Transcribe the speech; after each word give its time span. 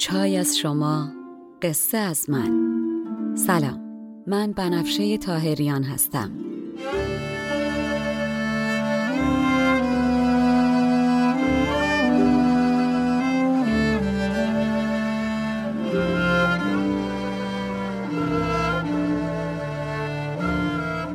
چای 0.00 0.36
از 0.36 0.58
شما 0.58 1.08
قصه 1.62 1.98
از 1.98 2.30
من. 2.30 2.50
سلام 3.34 3.80
من 4.26 4.52
بنفشه 4.52 5.18
تاهریان 5.18 5.82
هستم. 5.82 6.30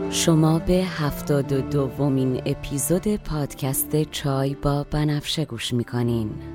شما 0.09 0.59
به 0.59 0.73
هفتاد 0.73 1.51
و 1.51 1.61
دومین 1.61 2.41
اپیزود 2.45 3.15
پادکست 3.15 4.03
چای 4.03 4.55
با 4.55 4.83
بنفشه 4.91 5.45
گوش 5.45 5.73
می‌کنین. 5.73 6.54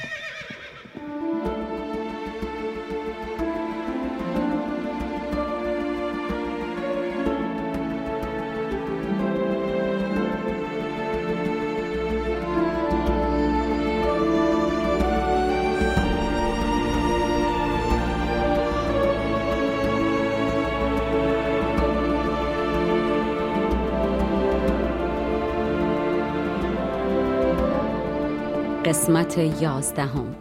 قسمت 29.01 29.37
یازدهم. 29.37 30.35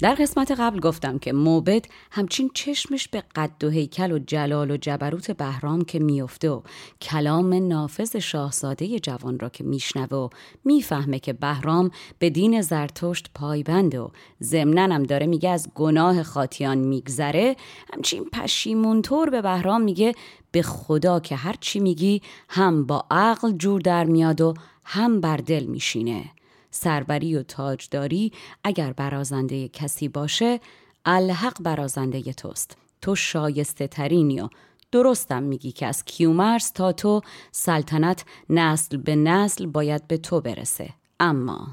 در 0.00 0.14
قسمت 0.14 0.50
قبل 0.50 0.80
گفتم 0.80 1.18
که 1.18 1.32
موبد 1.32 1.84
همچین 2.10 2.50
چشمش 2.54 3.08
به 3.08 3.22
قد 3.34 3.64
و 3.64 3.68
هیکل 3.68 4.12
و 4.12 4.18
جلال 4.18 4.70
و 4.70 4.76
جبروت 4.76 5.30
بهرام 5.30 5.84
که 5.84 5.98
میفته 5.98 6.50
و 6.50 6.60
کلام 7.00 7.68
نافذ 7.68 8.16
شاهزاده 8.16 8.98
جوان 8.98 9.38
را 9.38 9.48
که 9.48 9.64
میشنوه 9.64 10.18
و 10.18 10.28
می‌فهمه 10.64 11.18
که 11.18 11.32
بهرام 11.32 11.90
به 12.18 12.30
دین 12.30 12.60
زرتشت 12.60 13.30
پایبند 13.34 13.94
و 13.94 14.10
ضمنن 14.42 15.02
داره 15.02 15.26
میگه 15.26 15.48
از 15.48 15.68
گناه 15.74 16.22
خاطیان 16.22 16.78
میگذره 16.78 17.56
همچین 17.94 18.24
پشیمونطور 18.24 19.30
به 19.30 19.42
بهرام 19.42 19.82
میگه 19.82 20.14
به 20.52 20.62
خدا 20.62 21.20
که 21.20 21.36
هرچی 21.36 21.80
میگی 21.80 22.22
هم 22.48 22.86
با 22.86 23.06
عقل 23.10 23.52
جور 23.52 23.80
در 23.80 24.04
میاد 24.04 24.40
و 24.40 24.54
هم 24.84 25.20
بر 25.20 25.36
دل 25.36 25.64
میشینه. 25.64 26.24
سربری 26.70 27.36
و 27.36 27.42
تاجداری 27.42 28.32
اگر 28.64 28.92
برازنده 28.92 29.68
کسی 29.68 30.08
باشه 30.08 30.60
الحق 31.04 31.62
برازنده 31.62 32.32
توست. 32.32 32.76
تو 33.02 33.14
شایسته 33.14 33.86
ترینی 33.86 34.40
و 34.40 34.48
درستم 34.92 35.42
میگی 35.42 35.72
که 35.72 35.86
از 35.86 36.04
کیومرس 36.04 36.70
تا 36.70 36.92
تو 36.92 37.20
سلطنت 37.52 38.24
نسل 38.50 38.96
به 38.96 39.16
نسل 39.16 39.66
باید 39.66 40.08
به 40.08 40.16
تو 40.16 40.40
برسه. 40.40 40.90
اما 41.20 41.68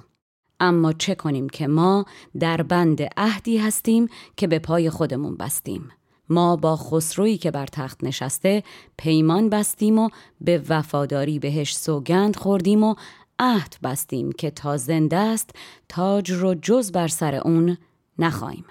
اما 0.59 0.93
چه 0.93 1.15
کنیم 1.15 1.49
که 1.49 1.67
ما 1.67 2.05
در 2.39 2.61
بند 2.61 3.01
عهدی 3.17 3.57
هستیم 3.57 4.07
که 4.37 4.47
به 4.47 4.59
پای 4.59 4.89
خودمون 4.89 5.35
بستیم. 5.35 5.91
ما 6.29 6.55
با 6.55 6.75
خسرویی 6.75 7.37
که 7.37 7.51
بر 7.51 7.65
تخت 7.65 8.03
نشسته 8.03 8.63
پیمان 8.97 9.49
بستیم 9.49 9.99
و 9.99 10.09
به 10.41 10.63
وفاداری 10.69 11.39
بهش 11.39 11.75
سوگند 11.75 12.35
خوردیم 12.35 12.83
و 12.83 12.95
عهد 13.39 13.75
بستیم 13.83 14.31
که 14.31 14.51
تا 14.51 14.77
زنده 14.77 15.17
است 15.17 15.49
تاج 15.89 16.31
رو 16.31 16.55
جز 16.55 16.91
بر 16.91 17.07
سر 17.07 17.35
اون 17.35 17.77
نخواهیم. 18.19 18.65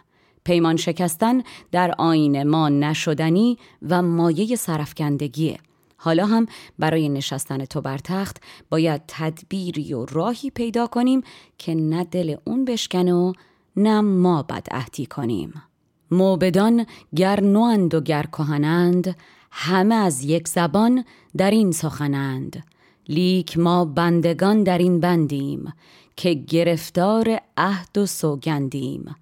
پیمان 0.44 0.76
شکستن 0.76 1.42
در 1.72 1.94
آین 1.98 2.42
ما 2.42 2.68
نشدنی 2.68 3.58
و 3.82 4.02
مایه 4.02 4.56
سرفکندگیه. 4.56 5.58
حالا 5.96 6.26
هم 6.26 6.46
برای 6.78 7.08
نشستن 7.08 7.64
تو 7.64 7.80
بر 7.80 7.98
تخت 7.98 8.36
باید 8.70 9.02
تدبیری 9.08 9.94
و 9.94 10.04
راهی 10.04 10.50
پیدا 10.50 10.86
کنیم 10.86 11.22
که 11.58 11.74
نه 11.74 12.04
دل 12.04 12.36
اون 12.44 12.64
بشکن 12.64 13.08
و 13.08 13.32
نه 13.76 14.00
ما 14.00 14.42
بد 14.42 14.66
عهدی 14.70 15.06
کنیم. 15.06 15.62
موبدان 16.10 16.86
گر 17.16 17.40
نواند 17.40 17.94
و 17.94 18.00
گر 18.00 18.22
کهنند 18.22 19.16
همه 19.50 19.94
از 19.94 20.24
یک 20.24 20.48
زبان 20.48 21.04
در 21.36 21.50
این 21.50 21.72
سخنند 21.72 22.64
لیک 23.08 23.58
ما 23.58 23.84
بندگان 23.84 24.62
در 24.62 24.78
این 24.78 25.00
بندیم 25.00 25.72
که 26.16 26.34
گرفتار 26.34 27.40
عهد 27.56 27.98
و 27.98 28.06
سوگندیم. 28.06 29.16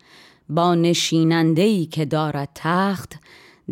با 0.49 0.75
نشینندهی 0.75 1.87
که 1.87 2.05
دارد 2.05 2.49
تخت 2.55 3.15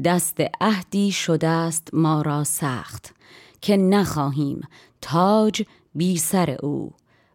دست 0.04 0.36
عهدی 0.60 1.12
شده 1.12 1.48
است 1.48 1.88
ما 1.92 2.22
را 2.22 2.44
سخت. 2.44 3.14
که 3.60 3.76
نخواهیم 3.76 4.60
تاج 5.00 5.62
بی 5.94 6.16
سر 6.16 6.56
او 6.62 6.92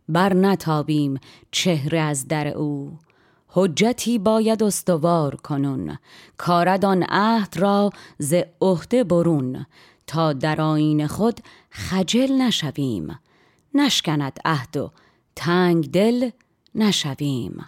بر 0.10 0.34
نتابیم 0.34 1.20
چهره 1.52 2.00
از 2.00 2.28
در 2.28 2.48
او. 2.48 2.98
حجتی 3.48 4.20
باید 4.20 4.64
استوار 4.64 5.36
کنون 5.36 5.98
کاردان 6.38 7.04
عهد 7.10 7.58
را 7.58 7.90
ز 8.20 8.34
عهده 8.62 9.04
برون. 9.04 9.66
تا 10.08 10.34
در 10.34 10.62
آین 10.62 11.08
خود 11.08 11.40
خجل 11.76 12.32
نشویم. 12.32 13.20
نشکند 13.74 14.40
عهد 14.46 14.78
و 14.78 14.92
تنگ 15.36 15.92
دل 15.92 16.30
نشویم. 16.76 17.66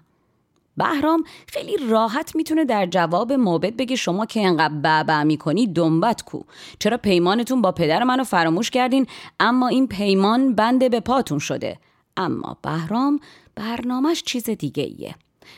بهرام 0.77 1.23
خیلی 1.47 1.77
راحت 1.89 2.35
می‌تونه 2.35 2.65
در 2.65 2.85
جواب 2.85 3.33
موبد 3.33 3.75
بگه 3.75 3.95
شما 3.95 4.25
که 4.25 4.45
انقدر 4.47 4.73
بعبع 4.73 5.23
می‌کنی 5.23 5.67
دنبت 5.67 6.21
کو. 6.21 6.41
چرا 6.79 6.97
پیمانتون 6.97 7.61
با 7.61 7.71
پدر 7.71 8.03
منو 8.03 8.23
فراموش 8.23 8.69
کردین؟ 8.69 9.07
اما 9.39 9.67
این 9.67 9.87
پیمان 9.87 10.55
بنده 10.55 10.89
به 10.89 10.99
پاتون 10.99 11.39
شده. 11.39 11.79
اما 12.17 12.57
بهرام 12.61 13.19
برنامهش 13.55 14.23
چیز 14.23 14.49
دیگه 14.49 14.83
ایه 14.83 15.15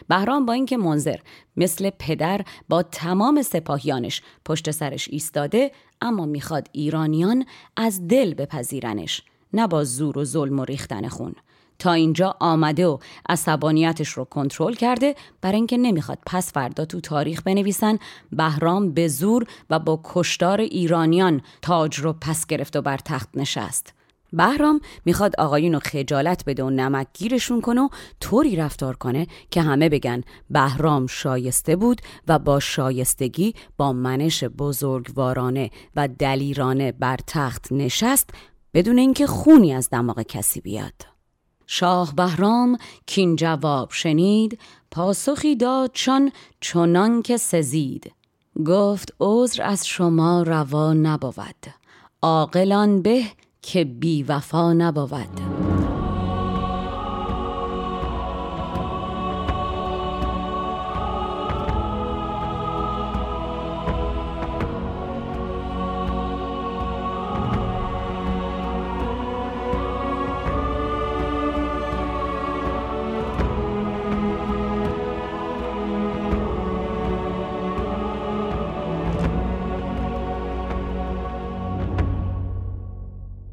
بهرام 0.07 0.45
با 0.45 0.53
اینکه 0.53 0.77
منظر 0.77 1.19
مثل 1.57 1.89
پدر 1.99 2.41
با 2.69 2.83
تمام 2.83 3.41
سپاهیانش 3.41 4.21
پشت 4.45 4.71
سرش 4.71 5.09
ایستاده 5.11 5.71
اما 6.01 6.25
می‌خواد 6.25 6.67
ایرانیان 6.71 7.45
از 7.77 8.07
دل 8.07 8.33
بپذیرنش 8.33 9.23
نه 9.53 9.67
با 9.67 9.83
زور 9.83 10.17
و 10.17 10.25
ظلم 10.25 10.59
و 10.59 10.65
ریختن 10.65 11.07
خون. 11.07 11.35
تا 11.79 11.93
اینجا 11.93 12.35
آمده 12.39 12.87
و 12.87 12.97
عصبانیتش 13.29 14.09
رو 14.09 14.25
کنترل 14.25 14.73
کرده 14.73 15.15
برای 15.41 15.55
اینکه 15.55 15.77
نمی‌خواد 15.77 16.17
پس 16.25 16.53
فردا 16.53 16.85
تو 16.85 17.01
تاریخ 17.01 17.41
بنویسن 17.41 17.99
بهرام 18.31 18.91
به 18.91 19.07
زور 19.07 19.45
و 19.69 19.79
با 19.79 20.01
کشتار 20.03 20.61
ایرانیان 20.61 21.41
تاج 21.61 21.99
رو 21.99 22.13
پس 22.13 22.45
گرفت 22.45 22.75
و 22.75 22.81
بر 22.81 22.97
تخت 22.97 23.29
نشست. 23.33 23.93
بهرام 24.33 24.81
می‌خواد 25.05 25.35
آقایون 25.39 25.73
رو 25.73 25.79
خجالت 25.79 26.45
بده 26.45 26.63
و 26.63 26.69
نمک 26.69 27.07
گیرشون 27.13 27.61
کنه 27.61 27.81
و 27.81 27.89
طوری 28.19 28.55
رفتار 28.55 28.95
کنه 28.95 29.27
که 29.51 29.61
همه 29.61 29.89
بگن 29.89 30.23
بهرام 30.49 31.07
شایسته 31.07 31.75
بود 31.75 32.01
و 32.27 32.39
با 32.39 32.59
شایستگی 32.59 33.53
با 33.77 33.93
منش 33.93 34.43
بزرگوارانه 34.43 35.69
و 35.95 36.07
دلیرانه 36.07 36.91
بر 36.91 37.17
تخت 37.27 37.71
نشست 37.71 38.29
بدون 38.73 38.97
اینکه 38.97 39.27
خونی 39.27 39.73
از 39.73 39.89
دماغ 39.89 40.21
کسی 40.21 40.61
بیاد. 40.61 40.93
شاه 41.67 42.15
بهرام 42.15 42.77
کین 43.05 43.35
جواب 43.35 43.91
شنید 43.91 44.59
پاسخی 44.91 45.55
داد 45.55 45.91
چون 45.93 46.31
چنان 46.61 47.21
که 47.21 47.37
سزید. 47.37 48.11
گفت 48.65 49.13
عذر 49.19 49.63
از 49.63 49.87
شما 49.87 50.43
روا 50.43 50.93
نبود. 50.93 51.65
عاقلان 52.21 53.01
به 53.01 53.23
که 53.61 53.83
بی 53.83 54.23
وفا 54.23 54.73
نبود. 54.73 55.58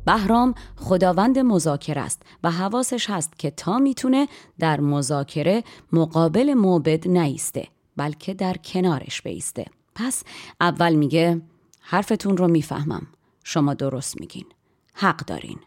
بهرام 0.06 0.54
خداوند 0.76 1.38
مذاکره 1.38 2.00
است 2.00 2.22
و 2.44 2.50
حواسش 2.50 3.10
هست 3.10 3.38
که 3.38 3.50
تا 3.50 3.78
می‌تونه 3.78 4.28
در 4.58 4.80
مذاکره 4.80 5.64
مقابل 5.92 6.54
موبد 6.54 7.08
نیسته 7.08 7.68
بلکه 7.96 8.34
در 8.34 8.56
کنارش 8.56 9.22
بیسته. 9.22 9.64
پس 9.94 10.22
اول 10.60 10.94
میگه 10.94 11.42
حرفتون 11.80 12.36
رو 12.36 12.48
می‌فهمم. 12.48 13.06
شما 13.44 13.74
درست 13.74 14.20
میگین. 14.20 14.46
حق 14.94 15.16
دارین. 15.16 15.58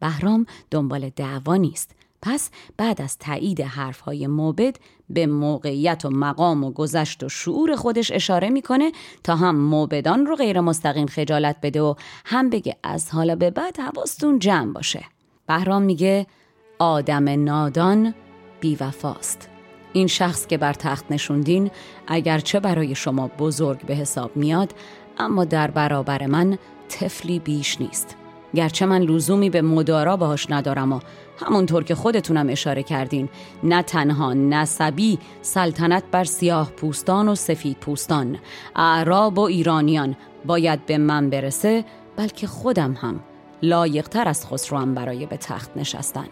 بهرام 0.00 0.46
دنبال 0.70 1.08
دعوا 1.08 1.56
نیست. 1.56 1.90
پس 2.22 2.50
بعد 2.76 3.02
از 3.02 3.18
تایید 3.18 3.60
حرفهای 3.60 4.26
موبد 4.26 4.76
به 5.10 5.26
موقعیت 5.26 6.04
و 6.04 6.10
مقام 6.10 6.64
و 6.64 6.70
گذشت 6.70 7.24
و 7.24 7.28
شعور 7.28 7.76
خودش 7.76 8.10
اشاره 8.12 8.48
می‌کنه 8.48 8.92
تا 9.24 9.36
هم 9.36 9.56
موبدان 9.56 10.26
رو 10.26 10.36
غیر 10.36 10.60
مستقیم 10.60 11.06
خجالت 11.06 11.56
بده 11.62 11.82
و 11.82 11.94
هم 12.24 12.50
بگه 12.50 12.76
از 12.82 13.10
حالا 13.10 13.36
به 13.36 13.50
بعد 13.50 13.80
حواستون 13.80 14.38
جمع 14.38 14.72
باشه. 14.72 15.04
بهرام 15.46 15.82
میگه 15.82 16.26
آدم 16.78 17.28
نادان 17.44 18.14
بیوفاست. 18.60 19.48
این 19.92 20.06
شخص 20.06 20.46
که 20.46 20.58
بر 20.58 20.72
تخت 20.72 21.04
نشوندین 21.10 21.70
اگرچه 22.06 22.60
برای 22.60 22.94
شما 22.94 23.28
بزرگ 23.28 23.86
به 23.86 23.94
حساب 23.94 24.36
میاد 24.36 24.74
اما 25.18 25.44
در 25.44 25.70
برابر 25.70 26.26
من 26.26 26.58
طفلی 26.88 27.38
بیش 27.38 27.80
نیست. 27.80 28.16
گرچه 28.54 28.86
من 28.86 29.02
لزومی 29.02 29.50
به 29.50 29.62
مدارا 29.62 30.16
باهاش 30.16 30.50
ندارم 30.50 30.92
و 30.92 31.00
همونطور 31.46 31.84
که 31.84 31.94
خودتونم 31.94 32.48
اشاره 32.48 32.82
کردین 32.82 33.28
نه 33.62 33.82
تنها 33.82 34.34
نسبی 34.34 35.18
سلطنت 35.42 36.04
بر 36.10 36.24
سیاه 36.24 36.70
پوستان 36.70 37.28
و 37.28 37.34
سفید 37.34 37.76
پوستان. 37.76 38.38
اعراب 38.76 39.38
و 39.38 39.40
ایرانیان 39.40 40.16
باید 40.44 40.86
به 40.86 40.98
من 40.98 41.30
برسه 41.30 41.84
بلکه 42.16 42.46
خودم 42.46 42.92
هم 42.92 43.20
لایقتر 43.62 44.28
از 44.28 44.46
خسرو 44.46 44.78
هم 44.78 44.94
برای 44.94 45.26
به 45.26 45.36
تخت 45.36 45.70
نشستن. 45.76 46.26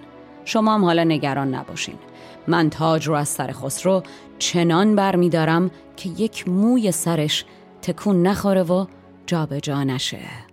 شما 0.45 0.75
هم 0.75 0.85
حالا 0.85 1.05
نگران 1.05 1.55
نباشین. 1.55 1.99
من 2.47 2.71
تاج 2.71 3.09
رو 3.09 3.15
از 3.15 3.29
سر 3.29 3.53
خسرو 3.53 4.03
چنان 4.39 4.97
بر 4.97 5.17
می 5.17 5.29
دارم 5.29 5.71
که 5.97 6.09
یک 6.09 6.49
موی 6.49 6.93
سرش 6.93 7.45
تکون 7.83 8.27
نخوره 8.27 8.63
و 8.63 8.87
جابجا 9.27 9.59
جا 9.59 9.85
نشه. 9.85 10.48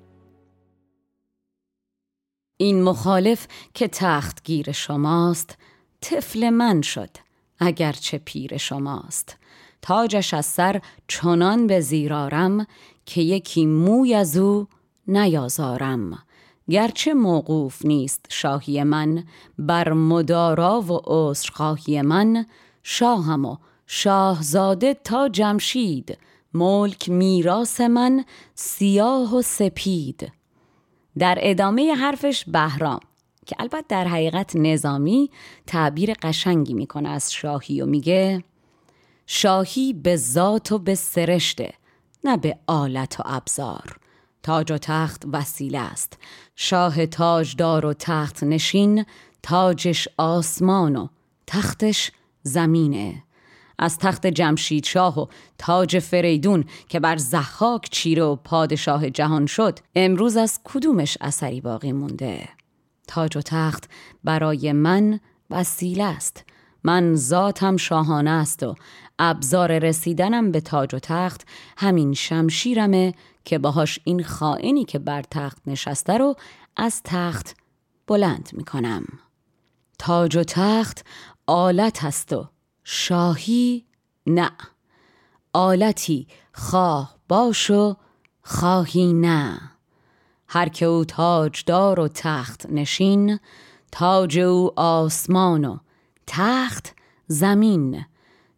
این 2.58 2.84
مخالف 2.84 3.48
که 3.74 3.88
تخت 3.88 4.44
گیر 4.44 4.72
شماست 4.72 5.58
طفل 6.02 6.50
من 6.50 6.82
شد 6.82 7.10
اگرچه 7.60 8.18
پیر 8.18 8.58
شماست. 8.58 9.38
تاجش 9.82 10.34
از 10.34 10.46
سر 10.46 10.82
چنان 11.08 11.68
به 11.68 11.80
زیرارم 11.80 12.68
که 13.06 13.22
یکی 13.22 13.66
موی 13.66 14.14
از 14.14 14.38
او 14.38 14.68
نیازارم. 15.08 16.24
گرچه 16.70 17.14
موقوف 17.14 17.86
نیست 17.86 18.26
شاهی 18.30 18.84
من 18.84 19.24
بر 19.60 19.94
مدارا 19.94 20.82
و 20.82 21.02
عذرخواهی 21.04 22.02
من 22.02 22.46
شاهم 22.84 23.46
و 23.46 23.58
شاهزاده 23.88 24.94
تا 24.94 25.30
جمشید 25.30 26.18
ملک 26.54 27.10
میراس 27.10 27.82
من 27.82 28.26
سیاه 28.56 29.36
و 29.36 29.42
سپید. 29.42 30.32
در 31.18 31.38
ادامه 31.42 31.94
حرفش 31.94 32.46
بهرام 32.48 33.00
که 33.46 33.56
البته 33.60 33.86
در 33.90 34.08
حقیقت 34.08 34.56
نظامی 34.56 35.30
تعبیر 35.68 36.14
قشنگی 36.14 36.74
می‌کنه 36.74 37.10
از 37.10 37.34
شاهی 37.34 37.82
و 37.82 37.86
میگه 37.86 38.44
شاهی 39.28 39.94
به 39.94 40.16
ذات 40.16 40.72
و 40.72 40.80
به 40.80 40.96
سرشته 40.96 41.74
نه 42.24 42.38
به 42.38 42.58
آلت 42.68 43.20
و 43.20 43.24
ابزار. 43.26 43.98
تاج 44.44 44.72
و 44.72 44.78
تخت 44.78 45.24
وسیله 45.34 45.80
است. 45.80 46.18
شاه 46.56 47.06
تاجدار 47.06 47.86
و 47.86 47.94
تخت 47.94 48.44
نشین 48.44 49.06
تاجش 49.44 50.08
آسمان 50.18 50.96
و 50.96 51.08
تختش 51.48 52.12
زمینه. 52.44 53.24
از 53.80 53.98
تخت 53.98 54.28
جمشید 54.28 54.86
شاه 54.86 55.20
و 55.20 55.26
تاج 55.58 56.00
فریدون 56.00 56.64
که 56.90 57.00
بر 57.00 57.18
زحاک 57.18 57.90
چیره 57.92 58.24
و 58.24 58.36
پادشاه 58.36 59.10
جهان 59.10 59.46
شد 59.46 59.80
امروز 59.96 60.38
از 60.38 60.60
کدومش 60.64 61.18
اثری 61.22 61.62
باقی 61.62 61.92
مونده؟ 61.92 62.50
تاج 63.08 63.38
و 63.38 63.42
تخت 63.42 63.90
برای 64.24 64.72
من 64.72 65.20
وسیله 65.50 66.04
است. 66.04 66.44
من 66.84 67.16
ذاتم 67.16 67.78
شاهانه 67.78 68.30
است 68.30 68.64
و 68.64 68.76
ابزار 69.20 69.80
رسیدنم 69.80 70.52
به 70.52 70.62
تاج 70.62 70.96
و 70.96 71.00
تخت 71.00 71.48
همین 71.78 72.14
شمشیرمه 72.14 73.14
که 73.46 73.58
باهاش 73.58 74.00
این 74.04 74.24
خائنی 74.24 74.86
که 74.86 75.00
بر 75.00 75.22
تخت 75.32 75.58
نشسته 75.68 76.18
رو 76.18 76.36
از 76.78 77.02
تخت 77.04 77.56
بلند 78.08 78.50
می‌کنم. 78.54 79.06
تاج 80.00 80.36
و 80.38 80.44
تخت 80.44 81.06
آلت 81.48 82.04
هست 82.04 82.34
و 82.34 82.50
شاهی 82.88 83.86
نه. 84.28 84.52
آلتی 85.54 86.28
خواه 86.54 87.16
باش 87.28 87.72
و 87.72 87.96
خواهی 88.42 89.14
نه. 89.14 89.62
هر 90.48 90.70
که 90.70 90.86
او 90.86 91.06
تاجدار 91.06 92.00
و 92.00 92.08
تخت 92.08 92.66
نشین 92.70 93.40
تاج 93.92 94.40
او 94.40 94.80
آسمان 94.80 95.66
و 95.66 95.78
تخت 96.28 96.96
زمین. 97.28 98.06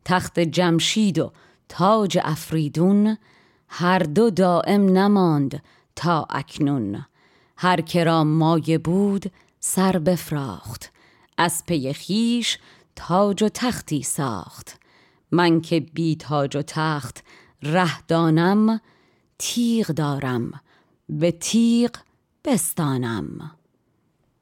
تخت 0.06 0.40
جمشید 0.40 1.20
و 1.20 1.32
تاج 1.70 2.20
افریدون 2.24 3.18
هر 3.68 4.00
دو 4.00 4.30
دائم 4.30 4.86
نماند 4.86 5.64
تا 5.96 6.28
اکنون. 6.30 7.06
هر 7.58 7.82
که 7.82 8.04
را 8.04 8.24
مایه 8.24 8.78
بود 8.78 9.32
سر 9.60 10.00
بفراخت. 10.00 10.92
از 11.38 11.64
پی 11.66 11.94
خیش 11.94 12.60
تاج 12.98 13.44
و 13.44 13.50
تختی 13.50 14.04
ساخت. 14.04 14.80
من 15.32 15.62
که 15.62 15.80
بی 15.80 16.16
تاج 16.16 16.56
و 16.56 16.62
تخت 16.62 17.24
ره 17.64 18.02
دانم 18.08 18.82
تیغ 19.38 19.88
دارم. 19.88 20.62
به 21.10 21.32
تیغ 21.32 21.92
بستانم. 22.46 23.52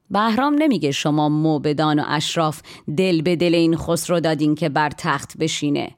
بهرام 0.09 0.55
نمیگه 0.57 0.91
شما 0.91 1.29
موبدان 1.29 1.99
و 1.99 2.03
اشراف 2.07 2.61
دل 2.97 3.21
به 3.21 3.35
دل 3.35 3.55
این 3.55 3.77
خسرو 3.77 4.19
دادین 4.19 4.55
که 4.55 4.69
بر 4.69 4.89
تخت 4.89 5.37
بشینه. 5.37 5.91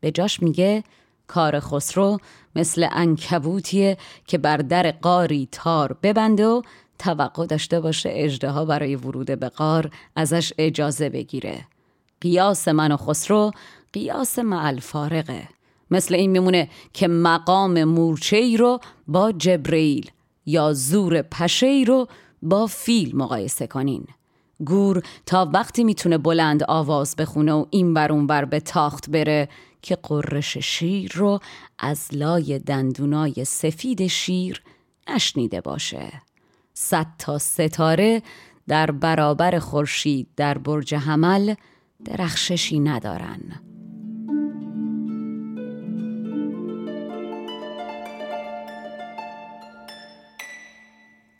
به 0.00 0.10
جاش 0.10 0.42
میگه 0.42 0.84
کار 1.26 1.60
خسرو 1.60 2.18
مثل 2.56 2.88
انکبوتیه 2.92 3.96
که 4.26 4.38
بر 4.38 4.56
در 4.56 4.90
قاری 4.90 5.48
تار 5.52 5.98
ببنده 6.02 6.46
و 6.46 6.62
توقع 6.98 7.46
داشته 7.46 7.80
باشه 7.80 8.10
اجده 8.12 8.64
برای 8.64 8.96
ورود 8.96 9.40
به 9.40 9.48
قار 9.48 9.90
ازش 10.16 10.52
اجازه 10.58 11.08
بگیره. 11.08 11.66
قیاس 12.20 12.68
من 12.68 12.92
و 12.92 12.96
خسرو 12.96 13.50
قیاس 13.92 14.38
مع 14.38 14.78
فارقه 14.78 15.48
مثل 15.90 16.14
این 16.14 16.30
میمونه 16.30 16.68
که 16.92 17.08
مقام 17.08 17.84
مورچه 17.84 18.36
ای 18.36 18.56
رو 18.56 18.80
با 19.08 19.32
جبریل 19.32 20.10
یا 20.46 20.72
زور 20.72 21.22
پشه 21.22 21.66
ای 21.66 21.84
رو 21.84 22.08
با 22.42 22.66
فیل 22.66 23.16
مقایسه 23.16 23.66
کنین. 23.66 24.06
گور 24.64 25.02
تا 25.26 25.50
وقتی 25.54 25.84
می‌تونه 25.84 26.18
بلند 26.18 26.62
آواز 26.68 27.16
بخونه 27.16 27.52
و 27.52 27.66
این 27.70 27.94
بر 27.94 28.12
اون 28.12 28.26
بر 28.26 28.44
به 28.44 28.60
تاخت 28.60 29.10
بره 29.10 29.48
که 29.82 29.96
قررش 30.02 30.58
شیر 30.58 31.12
رو 31.14 31.40
از 31.78 32.08
لای 32.12 32.58
دندونای 32.58 33.44
سفید 33.44 34.06
شیر 34.06 34.62
نشنیده 35.08 35.60
باشه. 35.60 36.12
صد 36.74 37.06
تا 37.18 37.38
ستاره 37.38 38.22
در 38.68 38.90
برابر 38.90 39.58
خورشید 39.58 40.28
در 40.36 40.58
برج 40.58 40.94
حمل 40.94 41.54
درخششی 42.04 42.80
ندارن. 42.80 43.40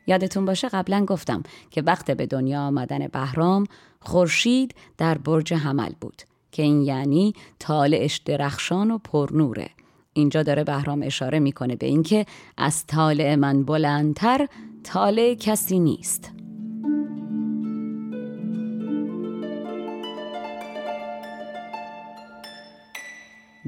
یادتون 0.07 0.45
باشه 0.45 0.69
قبلا 0.69 1.05
گفتم 1.05 1.43
که 1.71 1.81
وقت 1.81 2.11
به 2.11 2.25
دنیا 2.25 2.61
آمدن 2.61 3.07
بهرام 3.07 3.67
خورشید 3.99 4.75
در 4.97 5.17
برج 5.17 5.53
حمل 5.53 5.91
بود 6.01 6.21
که 6.51 6.63
این 6.63 6.81
یعنی 6.81 7.33
طالعش 7.59 8.17
درخشان 8.17 8.91
و 8.91 8.97
پرنوره. 8.97 9.69
اینجا 10.13 10.43
داره 10.43 10.63
بهرام 10.63 11.01
اشاره 11.03 11.39
می‌کنه 11.39 11.75
به 11.75 11.87
اینکه 11.87 12.25
از 12.57 12.87
طالع 12.87 13.35
من 13.35 13.63
بلندتر 13.63 14.47
طالع 14.83 15.33
کسی 15.33 15.79
نیست. 15.79 16.34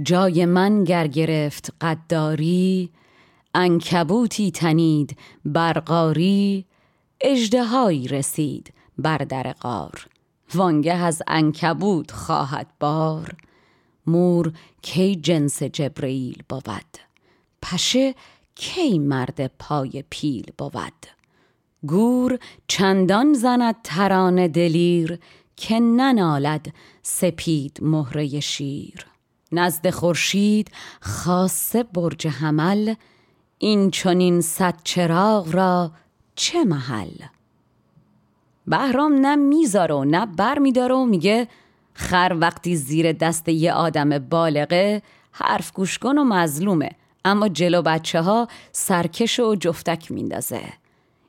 جای 0.08 0.46
من 0.46 0.84
گر 0.84 1.08
گرفت 1.08 1.74
قداری 1.82 2.90
انکبوتی 3.54 4.52
تنید 4.52 5.18
برقاری 5.46 6.66
اجدهایی 7.22 8.08
رسید 8.08 8.74
بر 8.98 9.18
در 9.18 9.52
قار 9.52 10.08
وانگه 10.56 10.94
از 10.94 11.22
انکبوت 11.28 12.12
خواهد 12.12 12.68
بار 12.80 13.36
مور 14.06 14.54
کی 14.82 15.16
جنس 15.16 15.64
جبرئیل 15.64 16.44
بود. 16.50 16.98
پشه 17.62 18.16
کی 18.56 19.00
مرد 19.00 19.48
پای 19.60 20.04
پیل 20.10 20.52
بود. 20.58 21.06
گور 21.88 22.40
چندان 22.68 23.34
زند 23.34 23.76
ترانه 23.84 24.48
دلیر 24.48 25.20
که 25.56 25.80
ننالد 25.80 26.74
سپید 27.04 27.80
مهره 27.82 28.40
شیر. 28.40 29.16
نزد 29.51 29.89
خورشید 29.89 30.72
خاصه 31.01 31.84
برج 31.84 32.27
حمل 32.27 32.94
این 33.58 33.92
چنین 33.92 34.42
صد 34.42 34.75
چراغ 34.84 35.56
را 35.56 35.92
چه 36.36 36.63
محل؟ 36.63 37.16
بهرام 38.68 39.13
نه 39.13 39.36
می‌ذاره 39.36 39.96
و 39.96 40.04
نه 40.04 40.25
بر 40.25 40.60
میداره 40.60 40.96
و 40.96 41.06
میگه 41.06 41.48
خر 41.94 42.38
وقتی 42.42 42.75
زیر 42.75 43.12
دست 43.12 43.50
یه 43.50 43.74
آدم 43.74 44.20
بالغه 44.20 45.01
حرف 45.32 45.72
گوش 45.72 45.98
کن 45.98 46.18
و 46.18 46.24
مظلومه. 46.24 46.89
اما 47.25 47.48
جلو 47.48 47.82
بچه 47.82 48.22
ها 48.22 48.48
سرکش 48.72 49.39
و 49.39 49.56
جفتک 49.56 50.12
میندازه. 50.12 50.62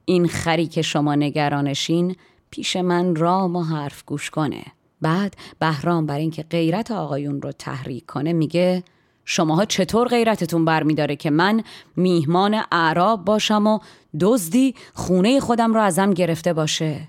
این 0.05 0.29
خری 0.29 0.67
که 0.67 0.83
شما 0.83 1.15
نگرانشین 1.15 2.17
پیش 2.51 2.77
من 2.77 3.17
رام 3.17 3.57
و 3.57 3.63
حرف 3.63 4.05
گوش 4.05 4.31
کنه. 4.31 4.65
بعد 5.03 5.35
بهرام 5.59 6.07
بر 6.07 6.19
اینکه 6.19 6.43
غیرت 6.43 6.91
آقایون 6.91 7.43
رو 7.43 7.53
تحریک 7.53 8.07
کنه 8.07 8.33
میگه 8.33 8.83
شماها 9.25 9.65
چطور 9.65 10.09
غیرتتون 10.09 10.65
برمیداره 10.65 11.17
که 11.17 11.31
من 11.31 11.63
میهمان 11.97 12.63
اعراب 12.73 13.25
باشم 13.25 13.67
و 13.67 13.79
دزدی 14.21 14.75
خونه 14.95 15.41
خودم 15.41 15.75
رو 15.75 15.81
ازم 15.81 16.11
گرفته 16.11 16.53
باشه؟ 16.53 17.09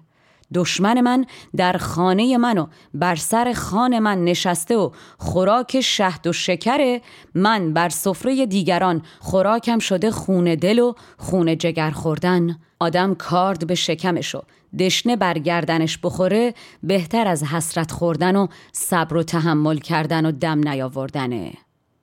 دشمن 0.53 1.01
من 1.01 1.25
در 1.55 1.77
خانه 1.77 2.37
من 2.37 2.57
و 2.57 2.67
بر 2.93 3.15
سر 3.15 3.53
خان 3.53 3.99
من 3.99 4.23
نشسته 4.23 4.77
و 4.77 4.89
خوراک 5.17 5.81
شهد 5.81 6.27
و 6.27 6.33
شکره 6.33 7.01
من 7.35 7.73
بر 7.73 7.89
سفره 7.89 8.45
دیگران 8.45 9.01
خوراکم 9.19 9.79
شده 9.79 10.11
خونه 10.11 10.55
دل 10.55 10.79
و 10.79 10.93
خونه 11.17 11.55
جگر 11.55 11.91
خوردن. 11.91 12.57
آدم 12.79 13.15
کارد 13.15 13.67
به 13.67 13.75
شکمشو 13.75 14.43
دشنه 14.79 15.15
برگردنش 15.15 15.99
بخوره 16.03 16.53
بهتر 16.83 17.27
از 17.27 17.43
حسرت 17.43 17.91
خوردن 17.91 18.35
و 18.35 18.47
صبر 18.71 19.17
و 19.17 19.23
تحمل 19.23 19.77
کردن 19.77 20.25
و 20.25 20.31
دم 20.31 20.67
نیاوردنه. 20.67 21.53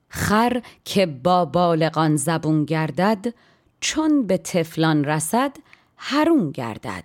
خر 0.09 0.61
که 0.85 1.05
با 1.05 1.45
بالغان 1.45 2.15
زبون 2.15 2.65
گردد 2.65 3.33
چون 3.79 4.27
به 4.27 4.37
تفلان 4.37 5.05
رسد 5.05 5.57
هرون 5.97 6.51
گردد. 6.51 7.03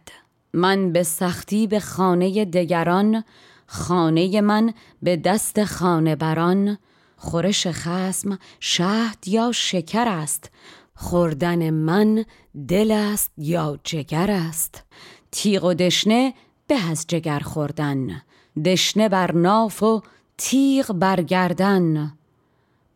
من 0.52 0.92
به 0.92 1.02
سختی 1.02 1.66
به 1.66 1.80
خانه 1.80 2.44
دگران 2.44 3.24
خانه 3.66 4.40
من 4.40 4.72
به 5.02 5.16
دست 5.16 5.64
خانه 5.64 6.16
بران. 6.16 6.78
خورش 7.16 7.66
خسم 7.66 8.38
شهد 8.60 9.28
یا 9.28 9.52
شکر 9.52 10.08
است 10.08 10.50
خوردن 10.94 11.70
من 11.70 12.24
دل 12.68 12.90
است 12.90 13.32
یا 13.36 13.78
جگر 13.84 14.30
است. 14.30 14.84
تیغ 15.32 15.64
و 15.64 15.74
دشنه 15.74 16.34
به 16.66 16.90
از 16.90 17.04
جگر 17.08 17.38
خوردن 17.38 18.22
دشنه 18.64 19.08
بر 19.08 19.32
ناف 19.32 19.82
و 19.82 20.02
تیغ 20.38 20.92
برگردن 20.92 22.12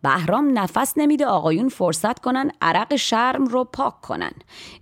بهرام 0.02 0.58
نفس 0.58 0.92
نمیده 0.96 1.26
آقایون 1.26 1.68
فرصت 1.68 2.18
کنن 2.18 2.50
عرق 2.60 2.96
شرم 2.96 3.44
رو 3.44 3.64
پاک 3.64 4.00
کنن. 4.00 4.32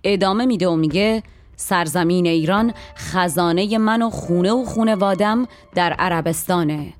ادامه 0.03 0.45
میده 0.45 0.67
و 0.67 0.75
میگه 0.75 1.23
سرزمین 1.55 2.27
ایران 2.27 2.73
خزانه 2.97 3.77
من 3.77 4.01
و 4.01 4.09
خونه 4.09 4.51
و 4.51 4.65
خونه 4.65 4.95
وادم 4.95 5.47
در 5.75 5.93
عربستانه. 5.93 6.93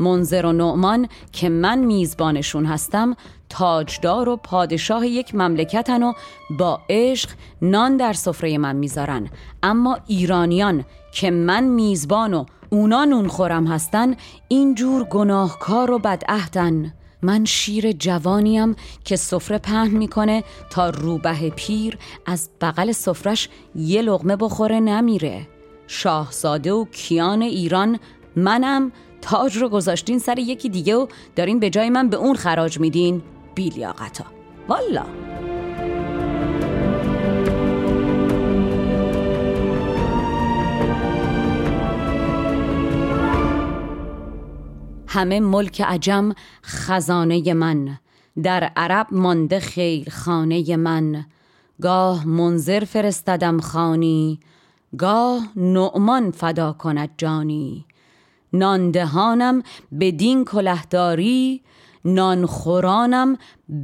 منظر 0.00 0.46
و 0.46 0.52
نعمان 0.52 1.08
که 1.32 1.48
من 1.48 1.78
میزبانشون 1.78 2.66
هستم 2.66 3.16
تاجدار 3.48 4.28
و 4.28 4.36
پادشاه 4.36 5.06
یک 5.06 5.34
مملکتن 5.34 6.02
و 6.02 6.12
با 6.58 6.80
عشق 6.88 7.30
نان 7.62 7.96
در 7.96 8.12
سفره 8.12 8.58
من 8.58 8.76
می‌ذارن. 8.76 9.30
اما 9.62 9.98
ایرانیان 10.06 10.84
که 11.12 11.30
من 11.30 11.64
میزبان 11.64 12.34
و 12.34 12.44
اونا 12.70 13.04
نون 13.04 13.28
خورم 13.28 13.66
هستن 13.66 14.14
اینجور 14.48 15.04
گناهکار 15.04 15.90
و 15.90 15.98
بدعهدن. 15.98 16.94
من 17.22 17.44
شیر 17.44 17.92
جوانیم 17.92 18.76
که 19.04 19.16
سفره 19.16 19.58
پهن 19.58 19.96
می‌کنه 19.96 20.44
تا 20.70 20.90
روبه 20.90 21.50
پیر 21.56 21.98
از 22.26 22.50
بغل 22.60 22.92
سفرش 22.92 23.48
یه 23.74 24.02
لغمه 24.02 24.36
بخوره 24.36 24.80
نمیره. 24.80 25.46
شاهزاده 25.86 26.72
و 26.72 26.84
کیان 26.84 27.42
ایران 27.42 27.98
منم 28.36 28.92
تاج 29.22 29.56
رو 29.56 29.68
گذاشتین 29.68 30.18
سر 30.18 30.38
یکی 30.38 30.68
دیگه 30.68 30.96
و 30.96 31.06
دارین 31.36 31.58
به 31.58 31.70
جای 31.70 31.90
من 31.90 32.08
به 32.08 32.16
اون 32.16 32.36
خراج 32.36 32.80
میدین. 32.80 33.22
بیلیاقتا. 33.54 34.24
والا. 34.68 35.04
همه 45.06 45.40
ملک 45.40 45.80
عجم 45.80 46.32
خزانه 46.62 47.54
من. 47.54 47.98
در 48.42 48.72
عرب 48.76 49.06
مانده 49.12 49.60
خیر 49.60 50.10
خانه 50.10 50.76
من. 50.76 51.24
گاه 51.82 52.26
منظر 52.26 52.84
فرستدم 52.84 53.60
خانی 53.60 54.40
گاه 54.98 55.48
نعمان 55.56 56.30
فدا 56.30 56.72
کند 56.72 57.10
جانی. 57.18 57.86
ناندهانم 58.52 59.62
بدین 60.00 60.44
کلهداری 60.44 61.62
نانخورانم 62.04 63.38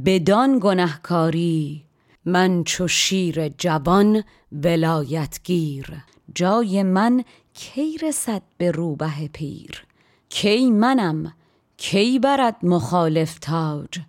بدان 0.05 0.59
گنهکاری. 0.59 1.83
من 2.25 2.63
چو 2.63 2.87
شیر 2.87 3.49
جوان 3.49 4.23
ولایتگیر 4.51 6.03
جای 6.35 6.83
من 6.83 7.23
کی 7.53 7.97
رسد 7.97 8.41
به 8.57 8.71
روبه 8.71 9.27
پیر؟ 9.33 9.85
کی 10.29 10.71
منم؟ 10.71 11.33
کی 11.77 12.19
برد 12.19 12.55
مخالف 12.63 13.39
تاج؟ 13.39 13.99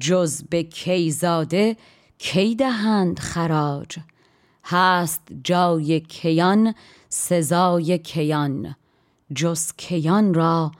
جز 0.00 0.42
به 0.42 0.62
کیزاده 0.62 1.76
کی 2.18 2.54
دهند 2.54 3.18
خراج؟ 3.18 3.98
هست 4.64 5.22
جای 5.44 6.00
کیان 6.00 6.74
سزای 7.08 7.98
کیان. 7.98 8.74
جز 9.34 9.72
کیان 9.76 10.34
را 10.34 10.72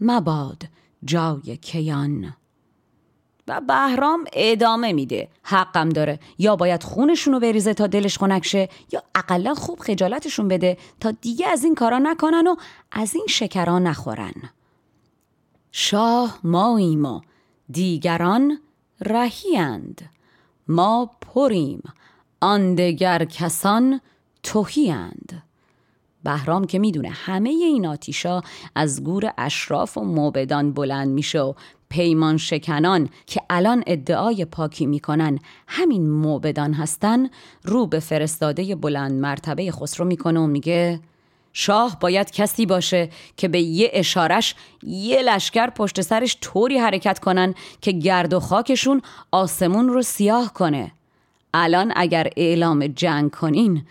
مباد 0.00 0.62
جای 1.04 1.56
کیان. 1.56 2.34
و 3.48 3.60
بهرام 3.60 4.24
ادامه 4.32 4.92
میده. 4.92 5.28
حقم 5.42 5.88
داره. 5.88 6.20
یا 6.38 6.56
باید 6.56 6.82
خونشونو 6.82 7.40
بریزه 7.40 7.74
تا 7.74 7.86
دلش 7.86 8.18
خنک 8.18 8.46
شه 8.46 8.68
یا 8.92 9.02
اقلا 9.14 9.54
خوب 9.54 9.78
خجالتشون 9.78 10.48
بده 10.48 10.76
تا 11.00 11.10
دیگه 11.10 11.48
از 11.48 11.64
این 11.64 11.74
کارا 11.74 11.98
نکنن 11.98 12.46
و 12.46 12.56
از 12.92 13.14
این 13.14 13.26
شکرا 13.28 13.78
نخورن. 13.78 14.34
شاه 15.72 16.38
ماییم 16.44 17.04
و 17.04 17.20
دیگران 17.70 18.58
رهیند 19.00 20.10
ما 20.68 21.10
پریم. 21.20 21.82
آن 22.40 22.74
دگر 22.74 23.24
کسان 23.24 24.00
توهیند 24.42 25.42
بهرام 26.24 26.64
که 26.64 26.78
می‌دونه 26.78 27.08
همه 27.08 27.50
این 27.50 27.86
آتیشا 27.86 28.40
از 28.74 29.04
گور 29.04 29.32
اشراف 29.38 29.98
و 29.98 30.04
موبدان 30.04 30.72
بلند 30.72 31.08
میشه 31.08 31.40
و 31.40 31.54
پیمان 31.88 32.36
شکنان 32.36 33.08
که 33.26 33.40
الان 33.50 33.84
ادعای 33.86 34.44
پاکی 34.44 34.86
می‌کنن 34.86 35.38
همین 35.66 36.10
موبدان 36.10 36.72
هستن 36.72 37.28
رو 37.64 37.86
به 37.86 38.00
فرستاده 38.00 38.74
بلند 38.74 39.12
مرتبه 39.12 39.72
خسرو 39.72 40.06
می‌کنه 40.06 40.40
و 40.40 40.46
میگه 40.46 41.00
شاه 41.52 41.96
باید 42.00 42.30
کسی 42.30 42.66
باشه 42.66 43.10
که 43.36 43.48
به 43.48 43.60
یه 43.60 43.90
اشارش 43.92 44.54
یه 44.82 45.22
لشکر 45.22 45.70
پشت 45.70 46.00
سرش 46.00 46.36
طوری 46.40 46.78
حرکت 46.78 47.18
کنن 47.18 47.54
که 47.80 47.92
گرد 47.92 48.32
و 48.32 48.40
خاکشون 48.40 49.02
آسمون 49.30 49.88
رو 49.88 50.02
سیاه 50.02 50.52
کنه. 50.52 50.92
الان 51.54 51.92
اگر 51.96 52.30
اعلام 52.36 52.86
جنگ 52.86 53.30
کنین 53.30 53.82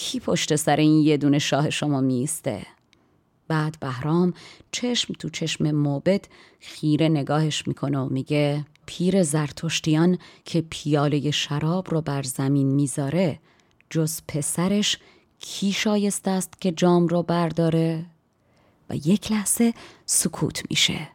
کی 0.00 0.20
پشت 0.20 0.56
سر 0.56 0.76
این 0.76 1.02
یه 1.02 1.16
دونه 1.16 1.38
شاه 1.38 1.70
شما 1.70 2.00
میسته 2.00 2.66
بعد 3.48 3.80
بهرام 3.80 4.34
چشم 4.72 5.14
تو 5.18 5.28
چشم 5.28 5.70
موبد 5.70 6.24
خیره 6.60 7.08
نگاهش 7.08 7.68
می‌کنه 7.68 7.98
و 7.98 8.08
میگه 8.08 8.64
پیر 8.86 9.22
زرتشتیان 9.22 10.18
که 10.44 10.64
پیاله 10.70 11.30
شراب 11.30 11.90
رو 11.90 12.00
بر 12.00 12.22
زمین 12.22 12.66
می‌ذاره 12.66 13.38
جز 13.90 14.20
پسرش 14.28 14.98
کی 15.40 15.72
شایسته 15.72 16.30
است 16.30 16.60
که 16.60 16.72
جام 16.72 17.06
رو 17.08 17.22
برداره؟ 17.22 18.06
و 18.90 18.96
یک 18.96 19.32
لحظه 19.32 19.74
سکوت 20.06 20.62
میشه 20.70 21.08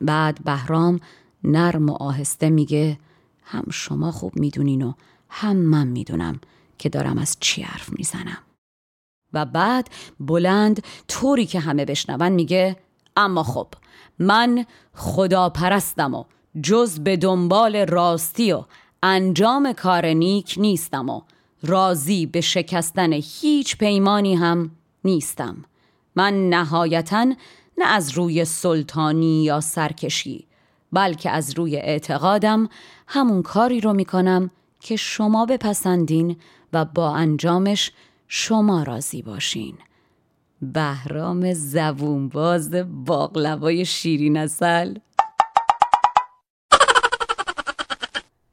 بعد 0.00 0.44
بهرام 0.44 1.00
نرم 1.44 1.88
و 1.88 1.92
آهسته 1.92 2.50
میگه 2.50 2.98
هم 3.48 3.64
شما 3.72 4.12
خوب 4.12 4.36
می‌دونین 4.36 4.82
و 4.82 4.92
هم 5.28 5.56
من 5.56 5.86
می‌دونم 5.86 6.40
که 6.78 6.88
دارم 6.88 7.18
از 7.18 7.36
چی 7.40 7.62
حرف 7.62 7.90
می‌زنم. 7.92 8.38
و 9.32 9.44
بعد 9.44 9.90
بلند 10.20 10.82
طوری 11.08 11.46
که 11.46 11.60
همه 11.60 11.84
بشنون 11.84 12.32
میگه 12.32 12.76
اما 13.16 13.42
خب 13.42 13.68
من 14.18 14.66
خدا 14.92 15.48
پرستم 15.48 16.14
و 16.14 16.24
جز 16.62 16.98
به 16.98 17.16
دنبال 17.16 17.76
راستی 17.76 18.52
و 18.52 18.64
انجام 19.02 19.72
کار 19.72 20.06
نیک 20.06 20.54
نیستم 20.58 21.08
و 21.08 21.22
راضی 21.62 22.26
به 22.26 22.40
شکستن 22.40 23.12
هیچ 23.12 23.76
پیمانی 23.76 24.34
هم 24.34 24.70
نیستم. 25.04 25.64
من 26.16 26.48
نهایتا 26.48 27.34
نه 27.78 27.84
از 27.84 28.10
روی 28.10 28.44
سلطانی 28.44 29.44
یا 29.44 29.60
سرکشی 29.60 30.45
بلکه 30.92 31.30
از 31.30 31.58
روی 31.58 31.76
اعتقادم 31.76 32.68
همون 33.06 33.42
کاری 33.42 33.80
رو 33.80 33.92
می‌کنم 33.92 34.50
که 34.80 34.96
شما 34.96 35.46
بپسندین 35.46 36.36
و 36.72 36.84
با 36.84 37.14
انجامش 37.14 37.92
شما 38.28 38.82
راضی 38.82 39.22
باشین. 39.22 39.78
بهرام 40.62 41.52
زبونباز 41.52 42.70
باقلوای 43.04 43.84
شیرین 43.84 44.36
اصل. 44.36 44.94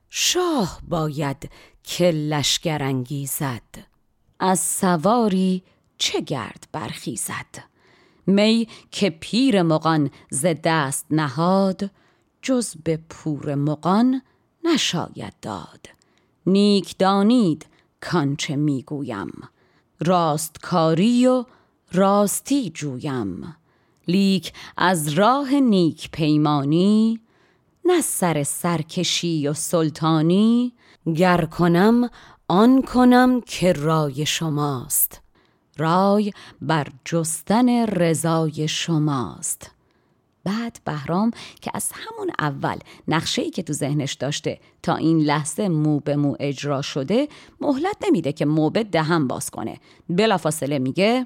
شاه 0.10 0.80
باید 0.88 1.50
که 1.84 2.12
لشگر 2.12 2.84
انگیزد. 2.84 3.62
از 4.40 4.60
سواری 4.60 5.64
چه 5.98 6.22
گرد 6.22 6.68
برخیزد؟ 6.72 7.74
می 8.28 8.68
که 8.92 9.10
پیر 9.10 9.62
مغان 9.62 10.10
ز 10.30 10.46
دست 10.64 11.06
نهاد 11.12 11.90
جز 12.44 12.76
به 12.84 13.00
پور 13.10 13.56
مغان 13.56 14.22
نشاید 14.64 15.34
داد. 15.42 15.90
نیک 16.46 16.98
دانید 16.98 17.66
کانچه 18.02 18.56
می‌گویم. 18.56 19.32
راستکاری 20.00 21.28
و 21.28 21.46
راستی 21.92 22.70
جویم. 22.70 23.58
لیک 24.08 24.54
از 24.78 25.10
راه 25.10 25.54
نیک 25.54 26.12
پیمانی 26.12 27.20
نه 27.86 28.02
سر 28.02 28.44
سرکشی 28.44 29.48
و 29.48 29.54
سلطانی. 29.54 30.74
گر 31.16 31.46
کنم 31.46 32.10
آن 32.48 32.82
کنم 32.82 33.42
که 33.42 33.74
رای 33.74 34.26
شماست. 34.26 35.22
رای 35.78 36.34
بر 36.62 36.88
جستن 37.06 37.86
رضای 37.86 38.68
شماست. 38.68 39.73
بعد 40.44 40.80
بهرام 40.86 41.32
که 41.62 41.72
از 41.74 41.92
همون 41.94 42.32
اول 42.40 42.78
نقشه 43.08 43.42
ای 43.42 43.50
که 43.50 43.64
تو 43.64 43.74
ذهنش 43.74 44.14
داشته 44.14 44.60
تا 44.84 44.96
این 44.96 45.20
لحظه 45.20 45.68
مو 45.68 46.00
به 46.00 46.16
مو 46.16 46.36
اجرا 46.40 46.82
شده 46.82 47.28
مهلت 47.62 47.98
نمیده 48.08 48.34
که 48.34 48.46
موبت 48.46 48.92
دهم 48.92 49.28
باز 49.28 49.50
کنه. 49.50 49.78
بلافاصله 50.10 50.80
میگه 50.80 51.24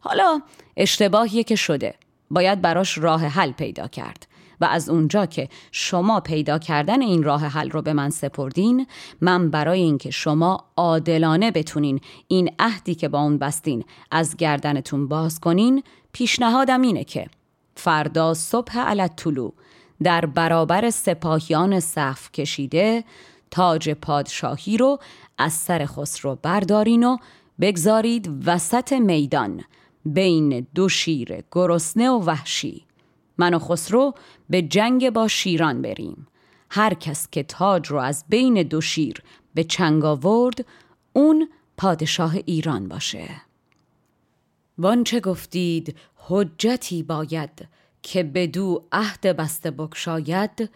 حالا 0.00 0.40
اشتباهیه 0.76 1.44
که 1.44 1.56
شده. 1.56 1.94
باید 2.30 2.62
براش 2.62 2.98
راه 2.98 3.24
حل 3.26 3.52
پیدا 3.52 3.86
کرد. 3.86 4.26
و 4.60 4.64
از 4.64 4.88
اونجا 4.88 5.26
که 5.26 5.48
شما 5.72 6.20
پیدا 6.20 6.58
کردن 6.58 7.02
این 7.02 7.22
راه 7.22 7.46
حل 7.46 7.70
رو 7.70 7.82
به 7.82 7.92
من 7.92 8.10
سپردین 8.10 8.86
من 9.20 9.50
برای 9.50 9.80
اینکه 9.80 10.10
شما 10.10 10.64
عادلانه 10.76 11.50
بتونین 11.50 12.00
این 12.28 12.50
عهدی 12.58 12.94
که 12.94 13.08
با 13.08 13.20
اون 13.20 13.38
بستین 13.38 13.84
از 14.10 14.36
گردنتون 14.36 15.08
باز 15.08 15.40
کنین 15.40 15.82
پیشنهادم 16.12 16.82
اینه 16.82 17.04
که 17.04 17.26
فردا 17.80 18.34
صبح 18.34 18.78
علت 18.78 19.16
طلو 19.16 19.50
در 20.02 20.26
برابر 20.26 20.90
سپاهیان 20.90 21.80
صف 21.80 22.32
کشیده 22.32 23.04
تاج 23.50 23.90
پادشاهی 23.90 24.76
رو 24.76 24.98
از 25.38 25.52
سر 25.52 25.86
خسرو 25.86 26.38
بردارین 26.42 27.04
و 27.04 27.16
بگذارید 27.60 28.30
وسط 28.46 28.92
میدان 28.92 29.64
بین 30.04 30.66
دو 30.74 30.88
شیر 30.88 31.44
گرسنه 31.52 32.10
و 32.10 32.18
وحشی. 32.24 32.84
من 33.38 33.54
و 33.54 33.58
خسرو 33.58 34.14
به 34.50 34.62
جنگ 34.62 35.10
با 35.10 35.28
شیران 35.28 35.82
بریم. 35.82 36.26
هر 36.70 36.94
کس 36.94 37.28
که 37.30 37.42
تاج 37.42 37.88
رو 37.88 37.98
از 37.98 38.24
بین 38.28 38.62
دو 38.62 38.80
شیر 38.80 39.22
به 39.54 39.64
چنگ 39.64 40.04
آورد 40.04 40.66
اون 41.12 41.48
پادشاه 41.76 42.34
ایران 42.46 42.88
باشه. 42.88 43.28
وانچه 44.78 45.20
گفتید؟ 45.20 45.96
حجتی 46.28 47.02
باید 47.02 47.68
که 48.02 48.22
بدو 48.22 48.84
عهد 48.92 49.20
بسته 49.20 49.70
بکشاید 49.70 50.70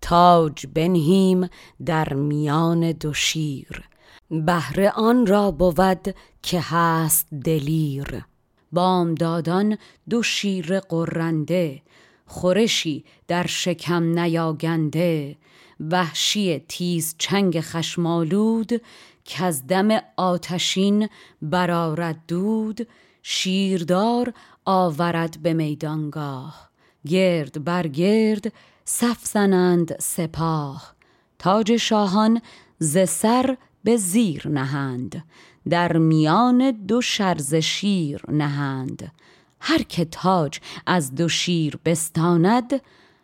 تاج 0.00 0.66
بنهیم 0.74 1.48
در 1.86 2.12
میان 2.12 2.92
دو 2.92 3.12
شیر. 3.12 3.88
بهره 4.30 4.90
آن 4.90 5.26
را 5.26 5.50
بود 5.50 6.14
که 6.42 6.60
هست 6.60 7.28
دلیر. 7.44 8.24
بامدادان 8.72 9.78
دو 10.10 10.22
شیر 10.22 10.80
قرنده 10.80 11.82
خورشی 12.26 13.04
در 13.28 13.46
شکم 13.46 14.18
نیاگنده. 14.18 15.36
وحشی 15.90 16.58
تیز 16.58 17.14
چنگ 17.18 17.60
خشمالود 17.60 18.82
که 19.24 19.44
از 19.44 19.66
دم 19.66 19.88
آتشین 20.16 21.08
برارد 21.42 22.20
دود. 22.28 22.86
شیردار 23.22 24.32
آورد 24.64 25.42
به 25.42 25.52
میدانگاه. 25.52 26.70
گرد 27.06 27.64
بر 27.64 27.86
گرد 27.86 28.52
صف 28.84 29.26
زنند 29.26 30.00
سپاه. 30.00 30.94
تاج 31.38 31.76
شاهان 31.76 32.40
ز 32.78 33.08
سر 33.08 33.56
به 33.84 33.96
زیر 33.96 34.48
نهند. 34.48 35.24
در 35.68 35.96
میان 35.96 36.70
دو 36.70 37.00
شرز 37.00 37.54
شیر 37.54 38.22
نهند. 38.28 39.12
هر 39.60 39.82
که 39.82 40.04
تاج 40.04 40.60
از 40.86 41.14
دو 41.14 41.28
شیر 41.28 41.78
بستاند 41.84 42.82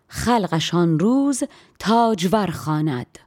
خلقشان 0.09 0.99
روز 0.99 1.43
تاجور 1.79 2.47
خواند. 2.47 3.19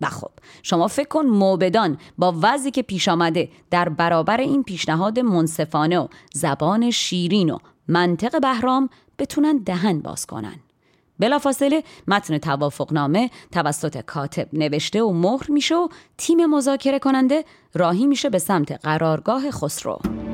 و 0.00 0.06
خب 0.06 0.30
شما 0.62 0.88
فکر 0.88 1.08
کن 1.08 1.26
موبدان 1.26 1.98
با 2.18 2.34
وضعی 2.42 2.70
که 2.70 2.82
پیش 2.82 3.08
آمده 3.08 3.48
در 3.70 3.88
برابر 3.88 4.40
این 4.40 4.62
پیشنهاد 4.62 5.18
منصفانه 5.18 5.98
و 5.98 6.08
زبان 6.34 6.90
شیرین 6.90 7.50
و 7.50 7.58
منطق 7.88 8.40
بهرام 8.40 8.88
بتونن 9.18 9.58
دهن 9.58 10.00
باز 10.00 10.26
کنن. 10.26 10.56
بلافاصله 11.18 11.82
متن 12.08 12.38
توافقنامه 12.38 13.30
توسط 13.52 14.00
کاتب 14.00 14.48
نوشته 14.52 15.02
و 15.02 15.12
مهر 15.12 15.50
میشه 15.50 15.74
و 15.74 15.88
تیم 16.18 16.46
مذاکره 16.46 16.98
کننده 16.98 17.44
راهی 17.74 18.06
میشه 18.06 18.30
به 18.30 18.38
سمت 18.38 18.72
قرارگاه 18.72 19.50
خسرو. 19.50 20.29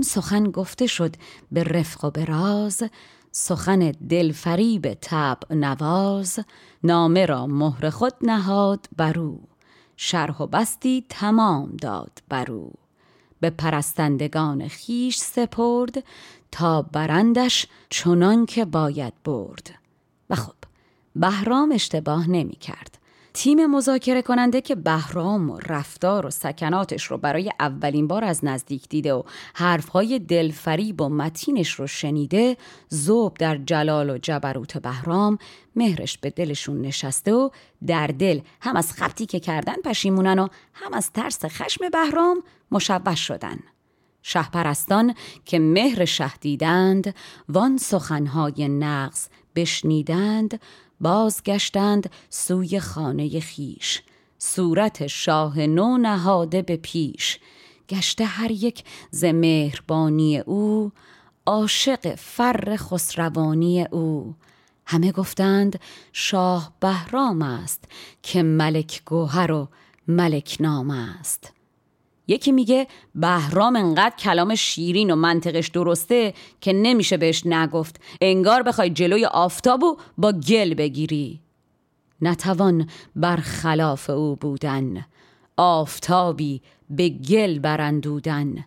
چون 0.00 0.06
سخن 0.06 0.50
گفته 0.50 0.86
شد 0.86 1.16
به 1.52 1.64
رفق 1.64 2.04
و 2.04 2.10
به 2.10 2.24
راز 2.24 2.82
سخن 3.32 3.78
دلفریب 3.90 4.94
تب 4.94 5.38
نواز 5.50 6.38
نامه 6.82 7.26
را 7.26 7.46
مهر 7.46 7.90
خود 7.90 8.12
نهاد 8.22 8.86
برو 8.96 9.40
شرح 9.96 10.42
و 10.42 10.46
بستی 10.46 11.04
تمام 11.08 11.76
داد 11.76 12.22
برو 12.28 12.72
به 13.40 13.50
پرستندگان 13.50 14.68
خیش 14.68 15.16
سپرد 15.16 16.04
تا 16.52 16.82
برندش 16.82 17.66
چنان 17.90 18.46
که 18.46 18.64
باید 18.64 19.12
برد. 19.24 19.74
و 20.30 20.34
خب 20.34 20.54
بهرام 21.16 21.72
اشتباه 21.72 22.30
نمی 22.30 22.56
کرد 22.56 22.98
تیم 23.34 23.66
مذاکره 23.66 24.22
کننده 24.22 24.60
که 24.60 24.74
بهرام 24.74 25.50
و 25.50 25.58
رفتار 25.58 26.26
و 26.26 26.30
سکناتش 26.30 27.04
رو 27.04 27.18
برای 27.18 27.52
اولین 27.60 28.06
بار 28.06 28.24
از 28.24 28.44
نزدیک 28.44 28.88
دیده 28.88 29.14
و 29.14 29.22
حرفهای 29.54 30.18
دلفریب 30.18 31.00
و 31.00 31.08
متینش 31.08 31.70
رو 31.70 31.86
شنیده 31.86 32.56
زوب 32.88 33.36
در 33.36 33.56
جلال 33.56 34.10
و 34.10 34.18
جبروت 34.18 34.78
بهرام 34.78 35.38
مهرش 35.76 36.18
به 36.18 36.30
دلشون 36.30 36.80
نشسته 36.80 37.32
و 37.32 37.50
در 37.86 38.06
دل 38.06 38.40
هم 38.60 38.76
از 38.76 38.92
خبتی 38.92 39.26
که 39.26 39.40
کردن 39.40 39.76
پشیمونن 39.84 40.38
و 40.38 40.48
هم 40.72 40.94
از 40.94 41.12
ترس 41.12 41.44
خشم 41.44 41.88
بهرام 41.88 42.42
مشوش 42.70 43.26
شدن. 43.26 43.58
شهپرستان 44.22 45.14
که 45.44 45.58
مهر 45.58 46.04
شه 46.04 46.32
دیدند 46.40 47.14
وان 47.48 47.76
سخنهای 47.76 48.68
نغز 48.68 49.28
بشنیدند 49.56 50.60
بازگشتند 51.00 52.10
سوی 52.30 52.80
خانه 52.80 53.40
خیش. 53.40 54.02
صورت 54.38 55.06
شاه 55.06 55.66
نو 55.66 55.98
نهاده 55.98 56.62
به 56.62 56.76
پیش. 56.76 57.38
گشته 57.88 58.24
هر 58.24 58.50
یک 58.50 58.84
ز 59.10 59.24
مهربانی 59.24 60.38
او 60.38 60.92
عاشق 61.46 62.14
فر 62.14 62.76
خسروانی 62.76 63.84
او. 63.84 64.34
همه 64.86 65.12
گفتند 65.12 65.80
شاه 66.12 66.72
بهرام 66.80 67.42
است 67.42 67.84
که 68.22 68.42
ملک 68.42 69.02
گوهر 69.06 69.52
و 69.52 69.68
ملک 70.08 70.56
نام 70.60 70.90
است. 70.90 71.52
یکی 72.30 72.52
میگه 72.52 72.86
بهرام 73.14 73.76
انقدر 73.76 74.16
کلام 74.16 74.54
شیرین 74.54 75.10
و 75.10 75.16
منطقش 75.16 75.68
درسته 75.68 76.34
که 76.60 76.72
نمیشه 76.72 77.16
بهش 77.16 77.46
نگفت. 77.46 78.00
انگار 78.20 78.62
بخوای 78.62 78.90
جلوی 78.90 79.24
آفتابو 79.24 79.96
با 80.18 80.32
گل 80.32 80.74
بگیری. 80.74 81.40
نتوان 82.20 82.88
خلاف 83.42 84.10
او 84.10 84.36
بودن. 84.36 85.06
آفتابی 85.56 86.62
به 86.90 87.08
گل 87.08 87.58
برندودن. 87.58 88.64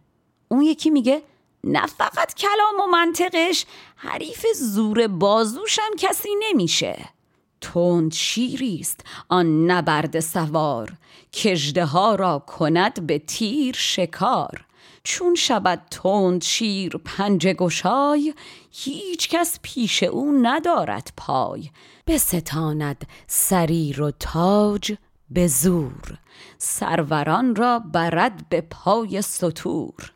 اون 0.48 0.62
یکی 0.62 0.90
میگه 0.90 1.22
نه 1.64 1.86
فقط 1.86 2.34
کلام 2.34 2.80
و 2.84 2.92
منطقش 2.92 3.66
حریف 3.96 4.46
زور 4.56 5.08
بازوشم 5.08 5.92
کسی 5.98 6.30
نمیشه. 6.50 7.13
تند 7.64 8.14
شیری 8.14 8.78
است 8.80 9.00
آن 9.30 9.72
نبرد 9.72 10.20
سوار 10.20 10.94
کجده 11.34 11.86
ها 11.86 12.16
را 12.16 12.40
کند 12.40 13.08
به 13.08 13.20
تیر 13.20 13.76
شکار. 13.78 14.66
چون 15.04 15.36
شود 15.36 15.82
تند 15.92 16.44
شیر 16.44 16.98
پنجه 17.06 17.54
گشای 17.54 18.34
هیچ 18.72 19.30
کس 19.30 19.60
پیش 19.62 20.04
او 20.04 20.40
ندارد 20.42 21.14
پای. 21.18 21.70
بستاند 22.08 23.08
سریر 23.28 24.02
و 24.02 24.12
تاج 24.12 24.94
به 25.30 25.48
زور 25.48 26.20
سروران 26.58 27.56
را 27.56 27.80
برد 27.80 28.50
به 28.50 28.62
پای 28.62 29.22
سطور 29.22 30.14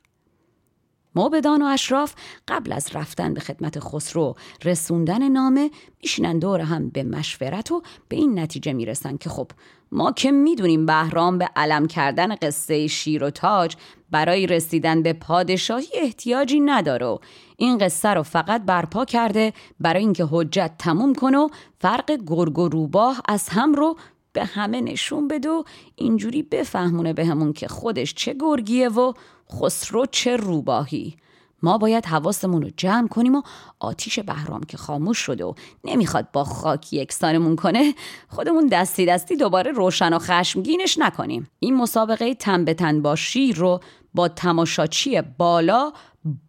موبدان 1.17 1.61
و 1.61 1.65
اشراف 1.65 2.13
قبل 2.47 2.71
از 2.71 2.89
رفتن 2.93 3.33
به 3.33 3.39
خدمت 3.39 3.79
خسرو 3.79 4.35
رسوندن 4.65 5.29
نامه 5.29 5.71
میشینن 6.03 6.39
دور 6.39 6.59
هم 6.59 6.89
به 6.89 7.03
مشورت 7.03 7.71
و 7.71 7.81
به 8.09 8.15
این 8.15 8.39
نتیجه 8.39 8.73
می‌رسن 8.73 9.17
که 9.17 9.29
خب 9.29 9.47
ما 9.91 10.11
که 10.11 10.31
می‌دونیم 10.31 10.85
بهرام 10.85 11.37
به 11.37 11.49
علم 11.55 11.87
کردن 11.87 12.35
قصه 12.35 12.87
شیر 12.87 13.23
و 13.23 13.29
تاج 13.29 13.75
برای 14.11 14.47
رسیدن 14.47 15.03
به 15.03 15.13
پادشاهی 15.13 15.87
احتیاجی 15.93 16.59
نداره 16.59 17.17
این 17.57 17.77
قصه 17.77 18.09
رو 18.09 18.23
فقط 18.23 18.61
برپا 18.65 19.05
کرده 19.05 19.53
برای 19.79 20.01
اینکه 20.01 20.27
حجت 20.31 20.71
تموم 20.79 21.15
کنه 21.15 21.37
و 21.37 21.49
فرق 21.79 22.11
گرگ 22.27 22.59
و 22.59 22.69
روباه 22.69 23.21
از 23.27 23.49
هم 23.49 23.73
رو 23.73 23.97
به 24.33 24.45
همه 24.45 24.81
نشون 24.81 25.27
بده 25.27 25.49
و 25.49 25.63
اینجوری 25.95 26.43
بفهمونه 26.43 27.13
بهمون 27.13 27.53
که 27.53 27.67
خودش 27.67 28.13
چه 28.13 28.35
گرگیه 28.39 28.89
و 28.89 29.13
خسرو 29.51 30.05
چه 30.05 30.35
روباهی؟ 30.35 31.17
ما 31.63 31.77
باید 31.77 32.05
حواسمون 32.05 32.61
رو 32.61 32.69
جمع 32.77 33.07
کنیم 33.07 33.35
و 33.35 33.41
آتیش 33.79 34.19
بهرام 34.19 34.63
که 34.63 34.77
خاموش 34.77 35.17
شده 35.17 35.45
و 35.45 35.53
نمی‌خواد 35.83 36.31
با 36.31 36.43
خاک 36.43 36.93
یکسانمون 36.93 37.55
کنه 37.55 37.93
خودمون 38.29 38.67
دستی 38.67 39.05
دستی 39.05 39.35
دوباره 39.35 39.71
روشن 39.71 40.13
و 40.13 40.19
خشمگینش 40.19 40.97
نکنیم. 40.97 41.49
این 41.59 41.75
مسابقه 41.75 42.33
تن 42.33 42.65
به 42.65 42.73
تن 42.73 43.01
با 43.01 43.15
شیر 43.15 43.55
رو 43.55 43.79
با 44.13 44.27
تماشاچی 44.27 45.21
بالا 45.21 45.93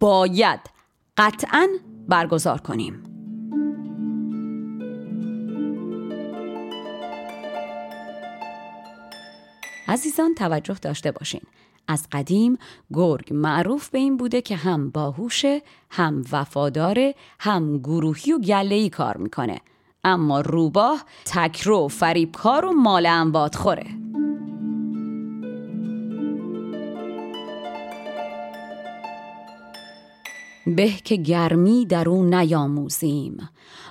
باید 0.00 0.61
قطعا 1.16 1.68
برگزار 2.08 2.61
کنیم. 2.61 3.02
عزیزان 9.88 10.34
توجه 10.34 10.74
داشته 10.74 11.12
باشین. 11.12 11.40
از 11.88 12.09
قدیم 12.12 12.59
گرگ 12.92 13.33
معروف 13.33 13.88
به 13.88 13.98
این 13.98 14.16
بوده 14.16 14.42
که 14.42 14.57
هم 14.57 14.90
باهوشه 14.90 15.62
هم 15.90 16.24
وفاداره 16.33 17.14
هم 17.40 17.79
گروهی 17.79 18.33
و 18.33 18.38
گلهی 18.38 18.90
کار 18.90 19.16
می‌کنه. 19.16 19.61
اما 20.05 20.40
روباه 20.40 21.05
تکرو 21.24 21.88
فریبکار 21.88 22.64
و 22.64 22.72
مال 22.72 23.07
انباد 23.07 23.55
خوره. 23.55 23.87
به 30.66 30.88
که 31.05 31.16
گرمی 31.16 31.87
در 31.87 32.09
او 32.09 32.24
نیاموزیم 32.24 33.48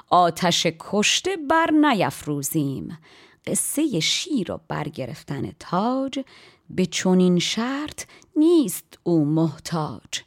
آتش 0.10 0.68
کشته 0.80 1.38
بر 1.50 1.72
نیفروزیم. 1.72 2.98
قصه 3.48 4.00
شیر 4.00 4.52
و 4.52 4.60
برگرفتن 4.68 5.52
تاج 5.60 6.20
به 6.70 6.86
چنین 6.86 7.40
شرط 7.40 8.06
نیست 8.36 9.00
او 9.04 9.26
محتاج. 9.26 10.22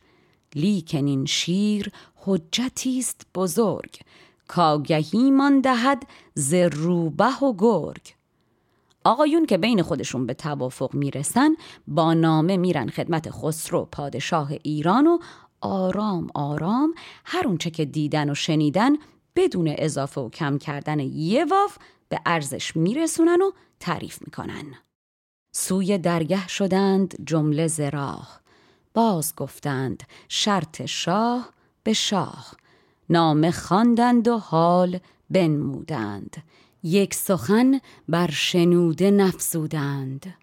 لیکن 0.55 1.07
این 1.07 1.27
شیر 1.27 1.93
حجتی 2.17 2.99
است 2.99 3.27
بزرگ. 3.35 4.01
کاگهی 4.49 5.31
من 5.31 5.61
دهد 5.61 6.07
ز 6.35 6.55
روبه 6.55 7.39
و 7.45 7.55
گرگ. 7.59 8.15
آقایون 9.05 9.47
که 9.47 9.59
بین 9.59 9.83
خودشون 9.83 10.27
به 10.27 10.35
توافق 10.35 10.95
می‌رسن 10.95 11.51
با 11.87 12.15
نامه 12.15 12.57
میرن 12.57 12.89
خدمت 12.89 13.31
خسرو 13.31 13.89
پادشاه 13.93 14.53
ایران 14.63 15.07
و 15.07 15.19
آرام 15.61 16.29
آرام 16.35 16.95
هر 17.25 17.47
اونچه 17.47 17.71
که 17.71 17.85
دیدن 17.85 18.31
و 18.31 18.35
شنیدن 18.35 18.93
بدون 19.37 19.75
اضافه 19.79 20.21
و 20.21 20.31
کم 20.31 20.59
کردن 20.59 21.01
یه 21.01 21.45
واف 21.45 21.79
به 22.09 22.21
ارزش 22.27 22.77
میرسونن 22.77 23.43
و 23.43 23.51
تعریف 23.81 24.19
می‌کنن. 24.23 24.75
سوی 25.53 25.99
درگه 25.99 26.49
شدند 26.49 27.15
جمله 27.27 27.67
زراح 27.67 28.29
باز 28.95 29.35
گفتند 29.37 30.03
شرط 30.29 30.87
شاه 30.87 31.49
به 31.83 31.93
شاه. 31.93 32.53
نامه 33.11 33.51
خواندند 33.51 34.29
و 34.29 34.39
حال 34.39 34.99
بنمودند. 35.31 36.37
یک 36.83 37.15
سخن 37.15 37.81
بر 38.09 38.31
شنوده 38.31 39.11
نفسودند 39.11 40.35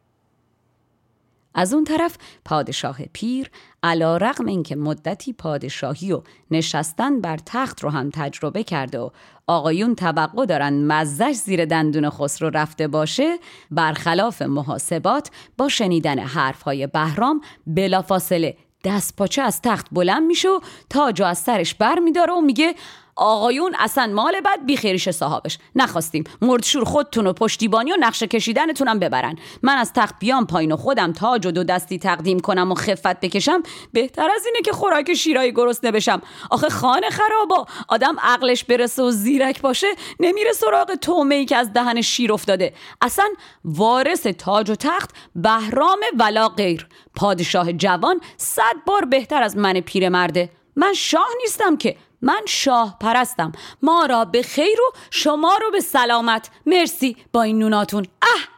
از 1.57 1.73
اون 1.73 1.83
طرف 1.83 2.17
پادشاه 2.45 2.97
پیر 3.13 3.51
علا 3.83 4.17
رقم 4.17 4.45
اینکه 4.45 4.75
مدتی 4.75 5.33
پادشاهی 5.33 6.11
و 6.11 6.21
نشستن 6.51 7.21
بر 7.21 7.37
تخت 7.45 7.83
رو 7.83 7.89
هم 7.89 8.09
تجربه 8.13 8.63
کرده 8.63 8.99
و 8.99 9.09
آقایون 9.47 9.95
توقع 9.95 10.45
دارن 10.45 10.73
مزش 10.73 11.31
زیر 11.31 11.65
دندون 11.65 12.09
خسرو 12.09 12.49
رفته 12.49 12.87
باشه 12.87 13.37
برخلاف 13.71 14.41
محاسبات 14.41 15.31
با 15.57 15.69
شنیدن 15.69 16.19
حرفهای 16.19 16.87
بهرام 16.87 17.41
بلافاصله 17.67 18.57
دست 18.83 19.15
پاچه 19.15 19.41
از 19.41 19.61
تخت 19.61 19.87
بلند 19.91 20.23
میشه 20.23 20.49
و 20.49 20.59
تاج 20.89 21.21
از 21.21 21.37
سرش 21.37 21.73
بر 21.73 21.99
میداره 21.99 22.33
و 22.33 22.41
میگه 22.41 22.75
آقایون 23.17 23.75
اصلا 23.79 24.13
مال 24.13 24.41
بد 24.41 24.65
بیخیریش 24.65 25.09
صاحبش. 25.09 25.57
نخواستیم 25.75 26.23
مردشور 26.41 26.83
خودتون 26.83 27.27
و 27.27 27.33
پشتیبانی 27.33 27.91
و 27.91 27.95
نقشه 27.99 28.27
کشیدنتونم 28.27 28.99
ببرن. 28.99 29.35
من 29.63 29.77
از 29.77 29.93
تخت 29.93 30.15
بیام 30.19 30.47
پایین 30.47 30.71
و 30.71 30.77
خودم 30.77 31.13
تاج 31.13 31.45
و 31.45 31.51
دو 31.51 31.63
دستی 31.63 31.99
تقدیم 31.99 32.39
کنم 32.39 32.71
و 32.71 32.75
خفت 32.75 33.19
بکشم. 33.19 33.63
بهتر 33.93 34.29
از 34.35 34.45
اینه 34.45 34.61
که 34.65 34.71
خوراک 34.71 35.13
شیرایی 35.13 35.51
گرسنه 35.51 35.91
بشم 35.91 36.21
آخه 36.49 36.69
خانه 36.69 37.09
خرابا 37.09 37.65
آدم 37.87 38.15
عقلش 38.19 38.63
برسه 38.63 39.03
و 39.03 39.11
زیرک 39.11 39.61
باشه 39.61 39.87
نمیره 40.19 40.51
سراغ 40.51 40.95
تومه 40.95 41.35
ای 41.35 41.45
که 41.45 41.55
از 41.55 41.73
دهن 41.73 42.01
شیر 42.01 42.33
افتاده. 42.33 42.73
اصلا 43.01 43.25
وارث 43.65 44.27
تاج 44.27 44.69
و 44.69 44.75
تخت 44.75 45.09
بهرام 45.35 45.99
ولا 46.19 46.49
غیر. 46.49 46.87
پادشاه 47.15 47.73
جوان 47.73 48.21
صد 48.37 48.75
بار 48.85 49.05
بهتر 49.05 49.43
از 49.43 49.57
من 49.57 49.79
پیرمرده. 49.79 50.49
من 50.75 50.93
شاه 50.93 51.27
نیستم 51.41 51.77
که 51.77 51.95
من 52.21 52.41
شاه 52.47 52.97
پرستم 52.99 53.51
ما 53.81 54.05
را 54.05 54.25
به 54.25 54.41
خیر 54.41 54.81
و 54.81 54.97
شما 55.11 55.57
رو 55.61 55.71
به 55.71 55.79
سلامت. 55.79 56.49
مرسی 56.65 57.17
با 57.33 57.41
این 57.41 57.59
نوناتون. 57.59 58.05
اه! 58.21 58.56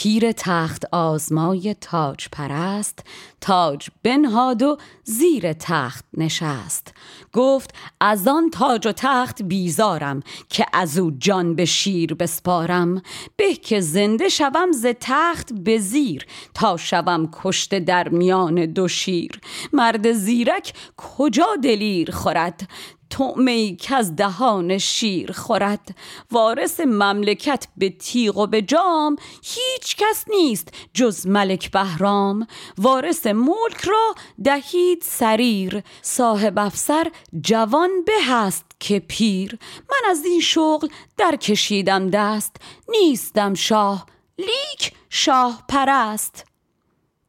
پیر 0.00 0.32
تخت 0.32 0.84
آزمای 0.92 1.74
تاج 1.80 2.28
پرست 2.32 3.04
تاج 3.40 3.88
بنهاد 4.02 4.62
و 4.62 4.78
زیر 5.04 5.52
تخت 5.52 6.04
نشست. 6.16 6.94
گفت 7.32 7.74
از 8.00 8.28
آن 8.28 8.50
تاج 8.50 8.86
و 8.86 8.92
تخت 8.92 9.42
بیزارم 9.42 10.22
که 10.48 10.66
از 10.72 10.98
او 10.98 11.10
جان 11.10 11.54
به 11.54 11.64
شیر 11.64 12.14
بسپارم. 12.14 13.02
به 13.36 13.54
که 13.54 13.80
زنده 13.80 14.28
شوم 14.28 14.72
ز 14.72 14.86
تخت 15.00 15.52
به 15.52 15.78
زیر 15.78 16.26
تا 16.54 16.76
شوم 16.76 17.28
کشته 17.32 17.80
در 17.80 18.08
میان 18.08 18.66
دو 18.66 18.88
شیر. 18.88 19.40
مرد 19.72 20.12
زیرک 20.12 20.72
کجا 20.96 21.46
دلیر 21.62 22.10
خورد؟ 22.10 22.68
تعمه 23.10 23.76
که 23.76 23.94
از 23.94 24.16
دهان 24.16 24.78
شیر 24.78 25.32
خورد. 25.32 25.96
وارث 26.30 26.80
مملکت 26.80 27.66
به 27.76 27.90
تیغ 27.90 28.38
و 28.38 28.46
به 28.46 28.62
جام. 28.62 29.16
هیچ 29.42 29.96
کس 29.96 30.24
نیست 30.28 30.68
جز 30.94 31.26
ملک 31.26 31.70
بهرام. 31.70 32.46
وارث 32.78 33.26
ملک 33.26 33.80
را 33.84 34.14
دهید 34.44 35.02
سریر. 35.02 35.82
صاحب 36.02 36.58
افسر 36.58 37.10
جوان 37.40 37.90
به 38.06 38.24
هست 38.26 38.64
که 38.80 38.98
پیر. 38.98 39.58
من 39.90 40.10
از 40.10 40.24
این 40.24 40.40
شغل 40.40 40.88
در 41.16 41.36
کشیدم 41.36 42.10
دست. 42.10 42.56
نیستم 42.88 43.54
شاه 43.54 44.06
لیک 44.38 44.92
شاه 45.10 45.64
پرست. 45.68 46.44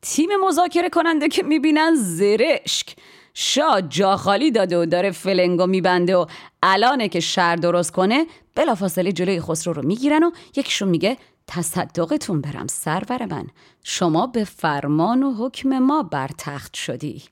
تیم 0.02 0.30
مذاکره 0.42 0.90
کننده 0.90 1.28
که 1.28 1.44
می‌بینن 1.44 1.96
زرشک. 1.96 2.96
شاه 3.34 3.82
جا 3.82 4.18
خالی 4.18 4.52
داده 4.52 4.78
و 4.82 4.86
داره 4.86 5.12
فلنگو 5.12 5.68
میبنده 5.68 6.16
و 6.16 6.26
الانه 6.64 7.10
که 7.10 7.20
شهر 7.20 7.56
درست 7.56 7.92
کنه 7.92 8.26
بلافاصله 8.56 9.12
جلوی 9.12 9.42
خسرو 9.42 9.74
رو 9.74 9.86
می‌گیرن 9.86 10.24
و 10.24 10.32
یکیشون 10.56 10.88
میگه 10.88 11.18
تصدقتون 11.48 12.42
برم 12.42 12.68
سرور 12.68 13.26
من. 13.26 13.48
شما 13.84 14.28
به 14.28 14.44
فرمان 14.44 15.24
و 15.24 15.34
حکم 15.34 15.80
ما 15.80 16.04
بر 16.04 16.30
تخت 16.38 16.74
شدی. 16.74 17.24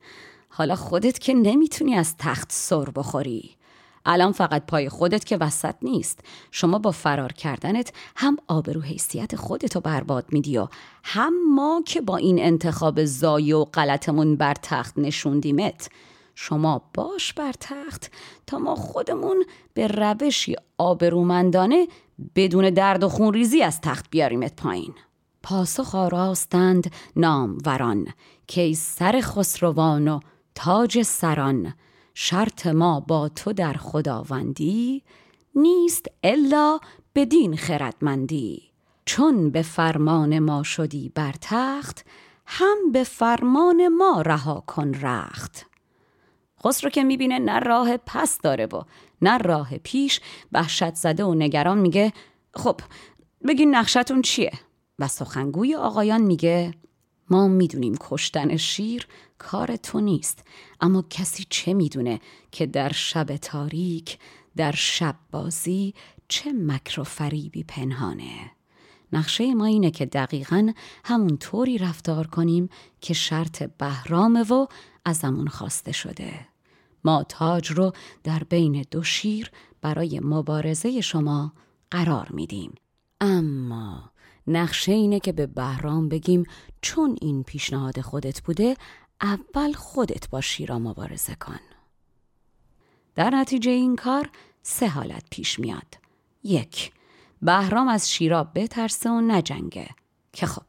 حالا 0.50 0.76
خودت 0.76 1.20
که 1.20 1.34
نمی‌تونی 1.34 1.96
از 1.96 2.18
تخت 2.18 2.48
سر 2.52 2.86
بخوری. 2.96 3.57
الان 4.08 4.32
فقط 4.32 4.66
پای 4.66 4.90
خودت 4.90 5.26
که 5.26 5.38
وسط 5.38 5.76
نیست. 5.82 6.20
شما 6.52 6.80
با 6.80 6.92
فرار 6.92 7.32
کردنت 7.34 7.94
هم 8.16 8.38
آبرو 8.48 8.82
حیثیت 8.82 9.36
خودتو 9.36 9.80
برباد 9.80 10.26
میدی 10.32 10.58
و 10.58 10.68
هم 11.04 11.56
ما 11.56 11.84
که 11.86 12.02
با 12.02 12.18
این 12.18 12.40
انتخاب 12.40 13.06
زایی 13.06 13.54
و 13.54 13.64
غلطمون 13.64 14.36
بر 14.36 14.54
تخت 14.54 14.98
نشوندیمت. 14.98 15.90
شما 16.36 16.82
باش 16.94 17.34
بر 17.34 17.54
تخت 17.60 18.12
تا 18.48 18.60
ما 18.60 18.76
خودمون 18.76 19.46
به 19.74 19.88
روشی 19.88 20.56
آبرومندانه 20.78 21.88
بدون 22.36 22.70
درد 22.70 23.04
و 23.04 23.10
خون 23.10 23.34
ریزی 23.34 23.62
از 23.62 23.82
تخت 23.82 24.06
بیاریمت 24.10 24.56
پایین. 24.56 24.94
پاسخ 25.44 25.96
آراستند 25.96 26.92
وران 27.66 28.08
که 28.48 28.74
سر 28.74 29.22
خسروان 29.22 30.08
و 30.08 30.20
تاج 30.56 31.02
سران. 31.02 31.74
شرط 32.20 32.68
ما 32.68 33.00
با 33.00 33.30
تو 33.30 33.54
در 33.54 33.74
خداوندی 33.74 35.04
نیست 35.56 36.06
الا 36.24 36.80
بدین 37.16 37.58
خردمندی 37.58 38.62
چون 39.06 39.50
به 39.50 39.62
فرمان 39.62 40.40
ما 40.40 40.64
شدی 40.64 41.12
بر 41.16 41.34
تخت 41.42 42.06
هم 42.46 42.92
به 42.92 43.04
فرمان 43.04 43.88
ما 43.88 44.22
رها 44.22 44.64
کن 44.68 44.94
رخت 44.94 45.66
خسرو 46.66 46.90
که 46.90 47.04
می‌بینه 47.04 47.40
نه 47.40 47.60
راه 47.60 47.98
پس 47.98 48.42
داره 48.42 48.66
و 48.66 48.82
نه 49.22 49.38
راه 49.38 49.78
پیش 49.78 50.20
وحشت 50.52 50.96
زده 50.96 51.24
و 51.24 51.34
نگران 51.34 51.78
میگه 51.78 52.14
خب 52.54 52.82
بگین 53.48 53.76
نقشتون 53.76 54.22
چیه؟ 54.22 54.52
و 55.00 55.08
سخنگوی 55.08 55.76
آقایان 55.76 56.22
میگه 56.22 56.74
ما 57.30 57.48
می‌دونیم 57.48 57.96
کشتن 58.00 58.58
شیر 58.58 59.08
کار 59.38 59.76
تو 59.76 60.00
نیست. 60.00 60.44
اما 60.82 61.06
کسی 61.10 61.46
چه 61.50 61.74
می‌دونه 61.74 62.20
که 62.52 62.66
در 62.66 62.92
شب 62.92 63.38
تاریک 63.38 64.18
در 64.58 64.72
شب 64.72 65.16
بازی 65.32 65.94
چه 66.28 66.54
مکر 66.54 67.00
و 67.00 67.04
فریبی 67.04 67.64
پنهانه؟ 67.64 68.52
نقشه 69.14 69.54
ما 69.54 69.66
اینه 69.66 69.92
که 69.92 70.06
دقیقا 70.06 70.72
همون 71.06 71.38
طوری 71.38 71.78
رفتار 71.78 72.28
کنیم 72.28 72.70
که 73.02 73.14
شرط 73.14 73.64
بهرامه 73.64 74.44
و 74.44 74.68
ازمون 75.06 75.48
خواسته 75.48 75.92
شده. 75.92 76.48
ما 77.04 77.24
تاج 77.24 77.72
رو 77.72 77.92
در 78.24 78.44
بین 78.44 78.86
دو 78.92 79.04
شیر 79.04 79.52
برای 79.82 80.20
مبارزه 80.24 81.02
شما 81.02 81.54
قرار 81.92 82.30
میدیم. 82.32 82.76
اما 83.22 84.12
نقشه 84.48 84.92
اینه 84.92 85.20
که 85.20 85.32
به 85.32 85.48
بهرام 85.48 86.10
بگیم 86.10 86.44
چون 86.82 87.16
این 87.22 87.44
پیشنهاد 87.44 88.02
خودت 88.02 88.42
بوده 88.42 88.76
اول 89.22 89.74
خودت 89.74 90.30
با 90.30 90.42
شیرا 90.42 90.80
مبارزه 90.80 91.36
کن. 91.36 91.60
در 93.16 93.30
نتیجه 93.30 93.72
این 93.72 93.96
کار 93.96 94.30
سه 94.64 94.88
حالت 94.88 95.24
پیش 95.30 95.60
میاد. 95.60 95.98
یک 96.44 96.92
بهرام 97.42 97.88
از 97.88 98.12
شیرا 98.12 98.44
بترسه 98.44 99.10
و 99.10 99.22
نجنگه. 99.22 99.90
که 100.34 100.46
خب 100.46 100.66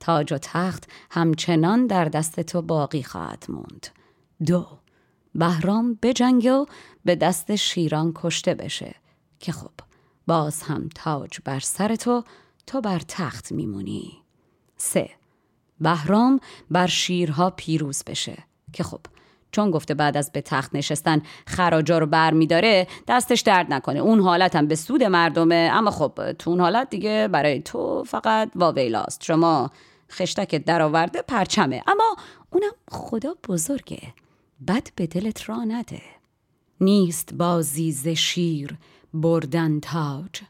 تاج 0.00 0.32
و 0.32 0.38
تخت 0.38 0.90
همچنان 1.10 1.86
در 1.86 2.04
دست 2.04 2.40
تو 2.40 2.62
باقی 2.62 3.02
خواهد 3.02 3.44
موند. 3.48 3.86
دو 4.46 4.66
بهرام 5.34 5.98
بجنگه 6.02 6.52
و 6.52 6.66
به 7.04 7.16
دست 7.16 7.56
شیران 7.56 8.12
کشته 8.14 8.54
بشه. 8.54 8.94
که 9.38 9.52
خب 9.52 9.70
باز 10.26 10.62
هم 10.62 10.88
تاج 10.94 11.38
بر 11.44 11.60
سر 11.60 11.96
تو 11.96 12.24
تو 12.66 12.80
بر 12.80 12.98
تخت 12.98 13.52
میمونی. 13.52 14.22
سه 14.76 15.10
بهرام 15.80 16.40
بر 16.70 16.86
شیرها 16.86 17.50
پیروز 17.50 18.02
بشه. 18.06 18.38
که 18.72 18.82
خب 18.82 19.00
چون 19.52 19.70
گفته 19.70 19.94
بعد 19.94 20.16
از 20.16 20.32
به 20.32 20.40
تخت 20.40 20.74
نشستن 20.74 21.22
خراجا 21.46 21.98
رو 21.98 22.06
بر 22.06 22.32
میداره 22.32 22.86
دستش 23.08 23.40
درد 23.40 23.72
نکنه. 23.72 23.98
اون 23.98 24.20
حالت 24.20 24.56
هم 24.56 24.66
به 24.66 24.74
سود 24.74 25.02
مردمه. 25.02 25.70
اما 25.72 25.90
خب 25.90 26.32
تو 26.32 26.50
اون 26.50 26.60
حالت 26.60 26.90
دیگه 26.90 27.28
برای 27.32 27.60
تو 27.60 28.04
فقط 28.04 28.50
واویلاست. 28.54 29.24
شما 29.24 29.70
خشتک 30.10 30.54
درآورده 30.54 31.22
پرچمه. 31.22 31.82
اما 31.86 32.16
اونم 32.50 32.72
خدا 32.90 33.34
بزرگه. 33.48 34.02
بد 34.68 34.88
به 34.96 35.06
دلت 35.06 35.48
را 35.48 35.64
نده. 35.64 36.02
نیست 36.80 37.34
بازی 37.34 37.92
ز 37.92 38.08
شیر 38.08 38.76
بردن 39.14 39.80
تاج. 39.80 40.40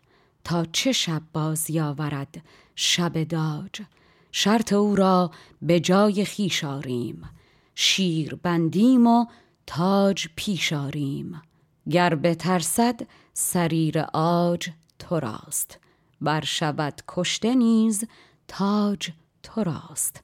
تا 0.45 0.65
چه 0.73 0.93
شب 0.93 1.23
بازی 1.33 1.81
آورد 1.81 2.43
شب 2.75 3.23
داج؟ 3.23 3.83
شرط 4.33 4.73
او 4.73 4.97
را 4.97 5.31
به 5.63 5.81
جای 5.81 6.25
خیشاریم 6.25 7.31
شیر 7.75 8.35
بندیم 8.35 9.07
و 9.07 9.27
تاج 9.67 10.29
پیشاریم 10.37 11.43
گر 11.91 12.15
بترسد 12.15 13.01
سریر 13.33 13.99
آج 14.13 14.71
تو 14.99 15.21
راست 15.21 15.79
بر 16.21 16.45
شود 16.45 17.03
کشته 17.09 17.55
نیز 17.55 18.05
تاج 18.49 19.11
تو 19.43 19.65
راست 19.65 20.23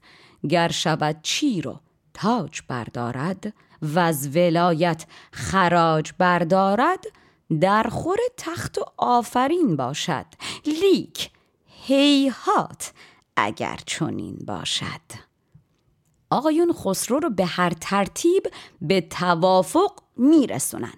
گر 0.49 0.71
شود 0.71 1.19
چیر 1.23 1.67
و 1.67 1.79
تاج 2.13 2.61
بردارد 2.67 3.53
و 3.81 3.99
از 3.99 4.35
ولایت 4.35 5.05
خراج 5.31 6.11
بردارد 6.17 7.05
در 7.61 7.83
خور 7.83 8.17
تخت 8.37 8.77
و 8.77 8.85
آفرین 8.97 9.75
باشد. 9.75 10.25
لیک 10.65 11.31
هیهات 11.65 12.93
اگر 13.37 13.79
چنین 13.85 14.37
باشد. 14.47 15.27
آقایون 16.29 16.73
خسرو 16.73 17.19
رو 17.19 17.29
به 17.29 17.45
هر 17.45 17.69
ترتیب 17.69 18.43
به 18.81 19.01
توافق 19.01 19.91
میرسونن 20.17 20.93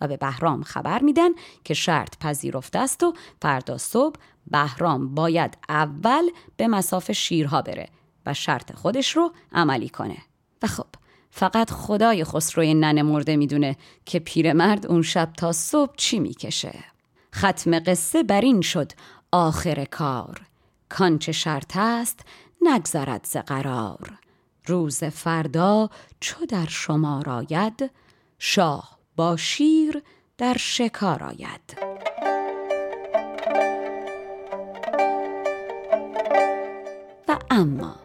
و 0.00 0.08
به 0.08 0.16
بهرام 0.16 0.62
خبر 0.62 1.02
میدن 1.02 1.28
که 1.64 1.74
شرط 1.74 2.18
پذیرفته 2.18 2.78
است 2.78 3.02
و 3.02 3.14
فردا 3.42 3.78
صبح 3.78 4.20
بهرام 4.46 5.14
باید 5.14 5.58
اول 5.68 6.30
به 6.56 6.68
مساف 6.68 7.12
شیرها 7.12 7.62
بره 7.62 7.88
و 8.26 8.34
شرط 8.34 8.72
خودش 8.72 9.16
رو 9.16 9.32
عملی 9.52 9.88
کنه. 9.88 10.18
و 10.62 10.66
خب 10.66 10.86
فقط 11.30 11.70
خدای 11.70 12.24
خسروی 12.24 12.74
ننه 12.74 13.02
مرده 13.02 13.36
می‌دونه 13.36 13.76
که 14.04 14.18
پیرمرد 14.18 14.86
اون 14.86 15.02
شب 15.02 15.32
تا 15.36 15.52
صبح 15.52 15.94
چی 15.96 16.18
می‌کشه. 16.18 16.84
ختم 17.34 17.78
قصه 17.78 18.22
بر 18.22 18.40
این 18.40 18.60
شد 18.60 18.92
آخر 19.32 19.84
کار. 19.84 20.40
کانچه 20.98 21.32
شرط 21.32 21.76
است 21.76 22.20
نگذرد 22.62 23.24
ز 23.24 23.36
قرار. 23.36 24.18
روز 24.66 25.04
فردا 25.04 25.90
چو 26.20 26.46
در 26.46 26.66
شما 26.66 27.22
راید 27.26 27.90
شاه 28.38 28.98
با 29.16 29.36
شیر 29.36 30.02
در 30.38 30.56
شکار 30.58 31.24
آید. 31.24 31.78
و 37.28 37.38
اما 37.50 37.96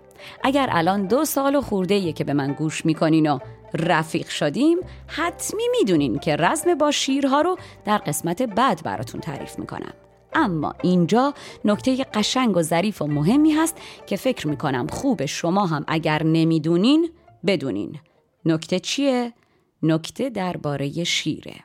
اگر 0.43 0.69
الان 0.71 1.07
دو 1.07 1.25
سال 1.25 1.55
و 1.55 1.61
خورده 1.61 2.13
که 2.13 2.23
به 2.23 2.33
من 2.33 2.53
گوش 2.53 2.85
می‌کنین 2.85 3.31
و 3.31 3.39
رفیق 3.73 4.29
شدیم 4.29 4.77
حتمی 5.07 5.63
می‌دونین 5.79 6.19
که 6.19 6.35
رزم 6.35 6.75
با 6.75 6.91
شیرها 6.91 7.41
رو 7.41 7.57
در 7.85 7.97
قسمت 7.97 8.41
بعد 8.41 8.83
براتون 8.83 9.21
تعریف 9.21 9.59
می‌کنم. 9.59 9.93
اما 10.33 10.75
اینجا 10.83 11.33
نکته 11.65 12.03
قشنگ 12.03 12.57
و 12.57 12.61
ظریف 12.61 13.01
و 13.01 13.07
مهمی 13.07 13.51
هست 13.51 13.77
که 14.07 14.15
فکر 14.15 14.47
می‌کنم 14.47 14.87
خوب 14.87 15.25
شما 15.25 15.65
هم 15.65 15.85
اگر 15.87 16.23
نمی‌دونین 16.23 17.09
بدونین. 17.45 17.99
نکته 18.45 18.79
چیه؟ 18.79 19.33
نکته 19.83 20.29
درباره 20.29 21.03
شیره. 21.03 21.55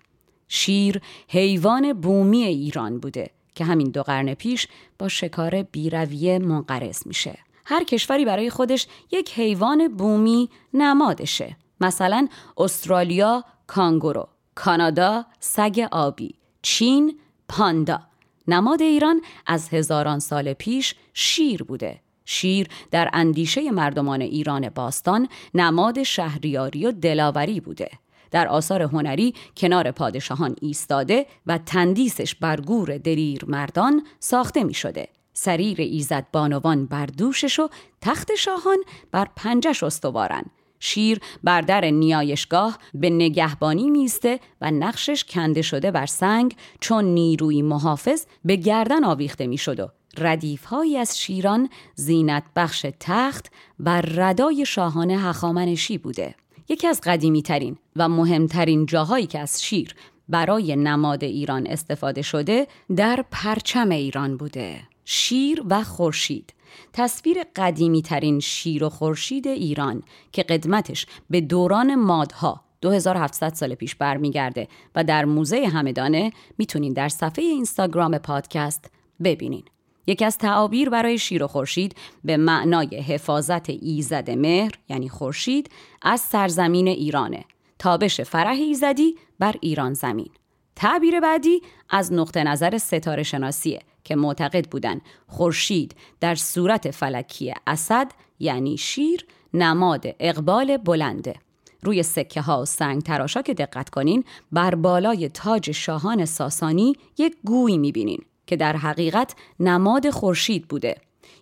شیر 0.48 1.00
حیوان 1.28 1.92
بومی 1.92 2.42
ایران 2.42 2.98
بوده 2.98 3.30
که 3.54 3.64
همین 3.64 3.90
دو 3.90 4.02
قرن 4.02 4.34
پیش 4.34 4.68
با 4.98 5.08
شکار 5.08 5.62
بیرویه 5.62 6.38
منقرض 6.38 7.06
میشه. 7.06 7.38
هر 7.66 7.84
کشوری 7.84 8.24
برای 8.24 8.50
خودش 8.50 8.86
یک 9.12 9.38
حیوان 9.38 9.88
بومی 9.88 10.50
نمادشه. 10.74 11.56
مثلا 11.80 12.28
استرالیا 12.56 13.44
کانگورو 13.66 14.28
کانادا 14.54 15.24
سگ 15.40 15.88
آبی 15.92 16.34
چین 16.62 17.18
پاندا. 17.48 18.00
نماد 18.48 18.82
ایران 18.82 19.20
از 19.46 19.68
هزاران 19.68 20.18
سال 20.18 20.52
پیش 20.52 20.94
شیر 21.14 21.62
بوده 21.62 22.00
شیر 22.24 22.68
در 22.90 23.10
اندیشه 23.12 23.70
مردمان 23.70 24.20
ایران 24.20 24.68
باستان 24.68 25.28
نماد 25.54 26.02
شهریاری 26.02 26.86
و 26.86 26.92
دلاوری 26.92 27.60
بوده 27.60 27.90
در 28.34 28.48
آثار 28.48 28.82
هنری 28.82 29.34
کنار 29.56 29.90
پادشاهان 29.90 30.56
ایستاده 30.60 31.26
و 31.46 31.58
تندیسش 31.58 32.34
بر 32.34 32.60
گور 32.60 32.98
دلیر 32.98 33.44
مردان 33.48 34.06
ساخته 34.20 34.64
می 34.64 34.74
شده. 34.74 35.08
سریر 35.32 35.80
ایزد 35.80 36.26
بانوان 36.32 36.86
بر 36.86 37.06
دوشش 37.06 37.58
و 37.58 37.68
تخت 38.00 38.34
شاهان 38.34 38.78
بر 39.12 39.28
پنجش 39.36 39.82
استوارن. 39.82 40.44
شیر 40.84 41.20
بر 41.44 41.60
در 41.60 41.84
نیایشگاه 41.84 42.78
به 42.94 43.10
نگهبانی 43.10 43.90
میسته 43.90 44.40
و 44.60 44.70
نقشش 44.70 45.24
کنده 45.24 45.62
شده 45.62 45.90
بر 45.90 46.06
سنگ 46.06 46.56
چون 46.80 47.04
نیروی 47.04 47.62
محافظ 47.62 48.26
به 48.44 48.56
گردن 48.56 49.04
آویخته 49.04 49.46
می 49.46 49.58
شد 49.58 49.80
و 49.80 49.88
ردیفهایی 50.18 50.96
از 50.96 51.18
شیران 51.18 51.68
زینت 51.94 52.42
بخش 52.56 52.86
تخت 53.00 53.46
و 53.80 54.00
ردای 54.00 54.66
شاهان 54.66 55.10
هخامنشی 55.10 55.98
بوده. 55.98 56.34
یکی 56.68 56.86
از 56.86 57.00
قدیمی 57.04 57.42
ترین 57.42 57.76
و 57.96 58.08
مهمترین 58.08 58.86
جاهایی 58.86 59.26
که 59.26 59.38
از 59.38 59.62
شیر 59.62 59.94
برای 60.28 60.76
نماد 60.76 61.24
ایران 61.24 61.66
استفاده 61.66 62.22
شده 62.22 62.66
در 62.96 63.24
پرچم 63.30 63.90
ایران 63.90 64.36
بوده. 64.36 64.93
شیر 65.04 65.62
و 65.70 65.84
خورشید. 65.84 66.54
تصویر 66.92 67.38
قدیمی 67.56 68.02
ترین 68.02 68.40
شیر 68.40 68.84
و 68.84 68.88
خورشید 68.88 69.48
ایران 69.48 70.02
که 70.32 70.42
قدمتش 70.42 71.06
به 71.30 71.40
دوران 71.40 71.94
مادها 71.94 72.64
2700 72.80 73.54
سال 73.54 73.74
پیش 73.74 73.94
برمیگرده 73.94 74.68
و 74.94 75.04
در 75.04 75.24
موزه 75.24 75.66
همدانه 75.66 76.32
می‌تونین 76.58 76.92
در 76.92 77.08
صفحه 77.08 77.44
اینستاگرام 77.44 78.18
پادکست 78.18 78.90
ببینین. 79.24 79.64
یکی 80.06 80.24
از 80.24 80.38
تعابیر 80.38 80.90
برای 80.90 81.18
شیر 81.18 81.42
و 81.42 81.46
خورشید 81.46 81.94
به 82.24 82.36
معنای 82.36 82.96
حفاظت 82.96 83.70
ایزد 83.70 84.30
مهر 84.30 84.72
یعنی 84.88 85.08
خورشید 85.08 85.70
از 86.02 86.20
سرزمین 86.20 86.88
ایرانه. 86.88 87.44
تابش 87.78 88.20
فرح 88.20 88.56
ایزدی 88.56 89.14
بر 89.38 89.54
ایران 89.60 89.94
زمین. 89.94 90.30
تعبیر 90.76 91.20
بعدی 91.20 91.62
از 91.90 92.12
نقطه 92.12 92.44
نظر 92.44 92.78
ستاره 92.78 93.22
شناسیه 93.22 93.80
که 94.04 94.16
معتقد 94.16 94.68
بودن 94.68 95.00
خورشید 95.26 95.96
در 96.20 96.34
صورت 96.34 96.90
فلکی 96.90 97.54
اسد 97.66 98.10
یعنی 98.38 98.76
شیر 98.76 99.26
نماد 99.54 100.04
اقبال 100.20 100.76
بلنده 100.76 101.34
روی 101.82 102.02
سکه 102.02 102.40
ها 102.40 102.62
و 102.62 102.64
سنگ 102.64 103.02
تراشا 103.02 103.42
که 103.42 103.54
دقت 103.54 103.90
کنین 103.90 104.24
بر 104.52 104.74
بالای 104.74 105.28
تاج 105.28 105.70
شاهان 105.70 106.24
ساسانی 106.24 106.96
یک 107.18 107.36
گوی 107.44 107.78
می‌بینین 107.78 108.18
که 108.46 108.56
در 108.56 108.76
حقیقت 108.76 109.34
نماد 109.60 110.10
خورشید 110.10 110.68
بوده 110.68 110.96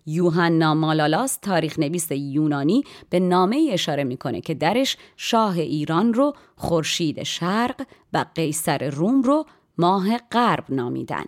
یوحنا 0.07 0.75
مالالاس 0.75 1.37
تاریخ 1.37 1.79
نویس 1.79 2.11
یونانی 2.11 2.85
به 3.11 3.21
نامه 3.21 3.69
اشاره 3.73 4.05
می‌کنه 4.05 4.41
که 4.41 4.55
درش 4.55 4.97
شاه 5.17 5.59
ایران 5.59 6.15
رو 6.15 6.35
خورشید 6.57 7.23
شرق 7.23 7.87
و 8.13 8.25
قیصر 8.35 8.91
روم 8.91 9.23
رو 9.23 9.47
ماه 9.79 10.17
غرب 10.19 10.65
نامیدن. 10.69 11.25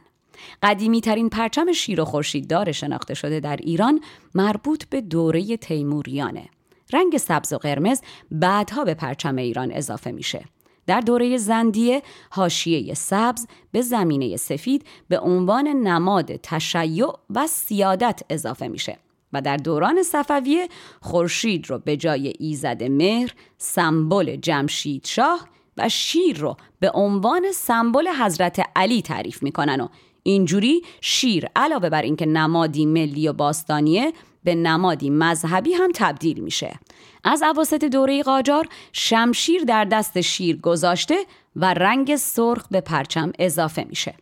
قدیمی 0.62 1.00
ترین 1.00 1.28
پرچم 1.28 1.72
شیر 1.72 2.00
و 2.00 2.04
خورشید 2.04 2.48
دار 2.48 2.72
شناخته 2.72 3.14
شده 3.14 3.40
در 3.40 3.56
ایران 3.56 4.00
مربوط 4.34 4.84
به 4.84 5.00
دوره 5.00 5.56
تیموریانه. 5.56 6.48
رنگ 6.92 7.16
سبز 7.16 7.52
و 7.52 7.58
قرمز 7.58 8.00
بعدها 8.30 8.84
به 8.84 8.94
پرچم 8.94 9.36
ایران 9.36 9.70
اضافه 9.72 10.12
میشه. 10.12 10.44
در 10.86 11.00
دوره 11.00 11.36
زندیه 11.36 12.02
هاشیه 12.32 12.94
سبز 12.94 13.46
به 13.72 13.82
زمینه 13.82 14.36
سفید 14.36 14.84
به 15.08 15.18
عنوان 15.18 15.68
نماد 15.68 16.36
تشیع 16.36 17.12
و 17.30 17.46
سیادت 17.46 18.22
اضافه 18.30 18.68
میشه 18.68 18.98
و 19.32 19.40
در 19.40 19.56
دوران 19.56 20.02
صفویه 20.02 20.68
خورشید 21.00 21.70
رو 21.70 21.78
به 21.78 21.96
جای 21.96 22.32
ایزد 22.38 22.82
مهر 22.82 23.34
سمبل 23.58 24.36
جمشید 24.36 25.06
شاه 25.06 25.48
و 25.76 25.88
شیر 25.88 26.38
رو 26.38 26.56
به 26.80 26.90
عنوان 26.94 27.52
سمبل 27.54 28.08
حضرت 28.08 28.62
علی 28.76 29.02
تعریف 29.02 29.42
می‌کنن 29.42 29.80
و 29.80 29.88
اینجوری 30.26 30.82
شیر 31.00 31.46
علاوه 31.56 31.88
بر 31.88 32.02
اینکه 32.02 32.26
نمادی 32.26 32.86
ملی 32.86 33.28
و 33.28 33.32
باستانیه 33.32 34.12
به 34.44 34.54
نمادی 34.54 35.10
مذهبی 35.10 35.72
هم 35.72 35.90
تبدیل 35.94 36.40
میشه. 36.40 36.78
از 37.24 37.42
عواسط 37.42 37.84
دوره 37.84 38.22
قاجار 38.22 38.68
شمشیر 38.92 39.64
در 39.64 39.84
دست 39.84 40.20
شیر 40.20 40.56
گذاشته 40.56 41.16
و 41.56 41.74
رنگ 41.74 42.16
سرخ 42.16 42.66
به 42.70 42.80
پرچم 42.80 43.32
اضافه 43.38 43.84
میشه. 43.88 44.14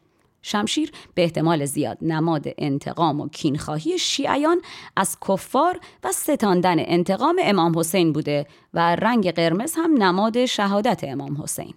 شمشیر 0.43 0.93
به 1.15 1.23
احتمال 1.23 1.65
زیاد 1.65 1.99
نماد 2.03 2.45
انتقام 2.59 3.21
و 3.21 3.29
کینخواهی 3.29 3.99
شیعیان 3.99 4.63
از 4.97 5.17
کفار 5.29 5.81
و 6.05 6.13
ستاندن 6.13 6.77
انتقام 6.79 7.37
امام 7.43 7.79
حسین 7.79 8.13
بوده 8.13 8.47
و 8.75 8.97
رنگ 8.97 9.31
قرمز 9.31 9.75
هم 9.77 10.03
نماد 10.03 10.45
شهادت 10.47 11.05
امام 11.05 11.43
حسین. 11.43 11.75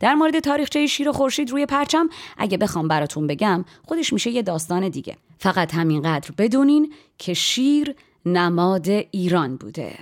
در 0.00 0.14
مورد 0.14 0.38
تاریخچه 0.38 0.86
شیر 0.86 1.08
و 1.08 1.12
خورشید 1.12 1.50
روی 1.50 1.66
پرچم 1.66 2.08
اگه 2.38 2.58
بخوام 2.58 2.88
براتون 2.88 3.26
بگم 3.26 3.64
خودش 3.84 4.12
میشه 4.12 4.30
یه 4.30 4.42
داستان 4.42 4.88
دیگه. 4.88 5.16
فقط 5.38 5.74
همینقدر 5.74 6.30
بدونین 6.38 6.92
که 7.18 7.34
شیر 7.34 7.94
نماد 8.26 8.88
ایران 8.88 9.56
بوده. 9.56 9.94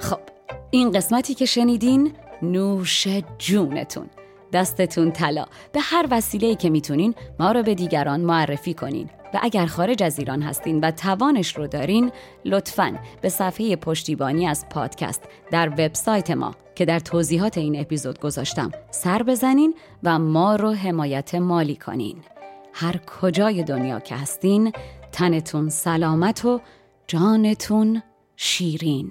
خب 0.00 0.18
این 0.70 0.90
قسمتی 0.90 1.34
که 1.34 1.44
شنیدین 1.44 2.12
نوش 2.42 3.08
جونتون. 3.38 4.10
دستتون 4.52 5.12
طلا. 5.12 5.46
به 5.72 5.80
هر 5.80 6.06
وسیله‌ای 6.10 6.56
که 6.56 6.70
می‌تونین 6.70 7.14
ما 7.40 7.52
رو 7.52 7.62
به 7.62 7.74
دیگران 7.74 8.20
معرفی 8.20 8.74
کنین. 8.74 9.10
و 9.34 9.38
اگر 9.42 9.66
خارج 9.66 10.02
از 10.02 10.18
ایران 10.18 10.42
هستین 10.42 10.80
و 10.80 10.90
توانش 10.90 11.56
رو 11.56 11.66
دارین 11.66 12.12
لطفا 12.44 12.98
به 13.20 13.28
صفحه 13.28 13.76
پشتیبانی 13.76 14.46
از 14.46 14.68
پادکست 14.68 15.22
در 15.50 15.68
وبسایت 15.68 16.30
ما 16.30 16.54
که 16.74 16.84
در 16.84 16.98
توضیحات 16.98 17.58
این 17.58 17.80
اپیزود 17.80 18.20
گذاشتم 18.20 18.70
سر 18.90 19.22
بزنین 19.22 19.74
و 20.02 20.18
ما 20.18 20.56
رو 20.56 20.72
حمایت 20.72 21.34
مالی 21.34 21.76
کنین. 21.76 22.16
هر 22.72 22.96
کجای 22.96 23.62
دنیا 23.62 24.00
که 24.00 24.16
هستین 24.16 24.72
تنتون 25.12 25.68
سلامت 25.68 26.44
و 26.44 26.60
جانتون 27.06 28.02
شیرین. 28.36 29.10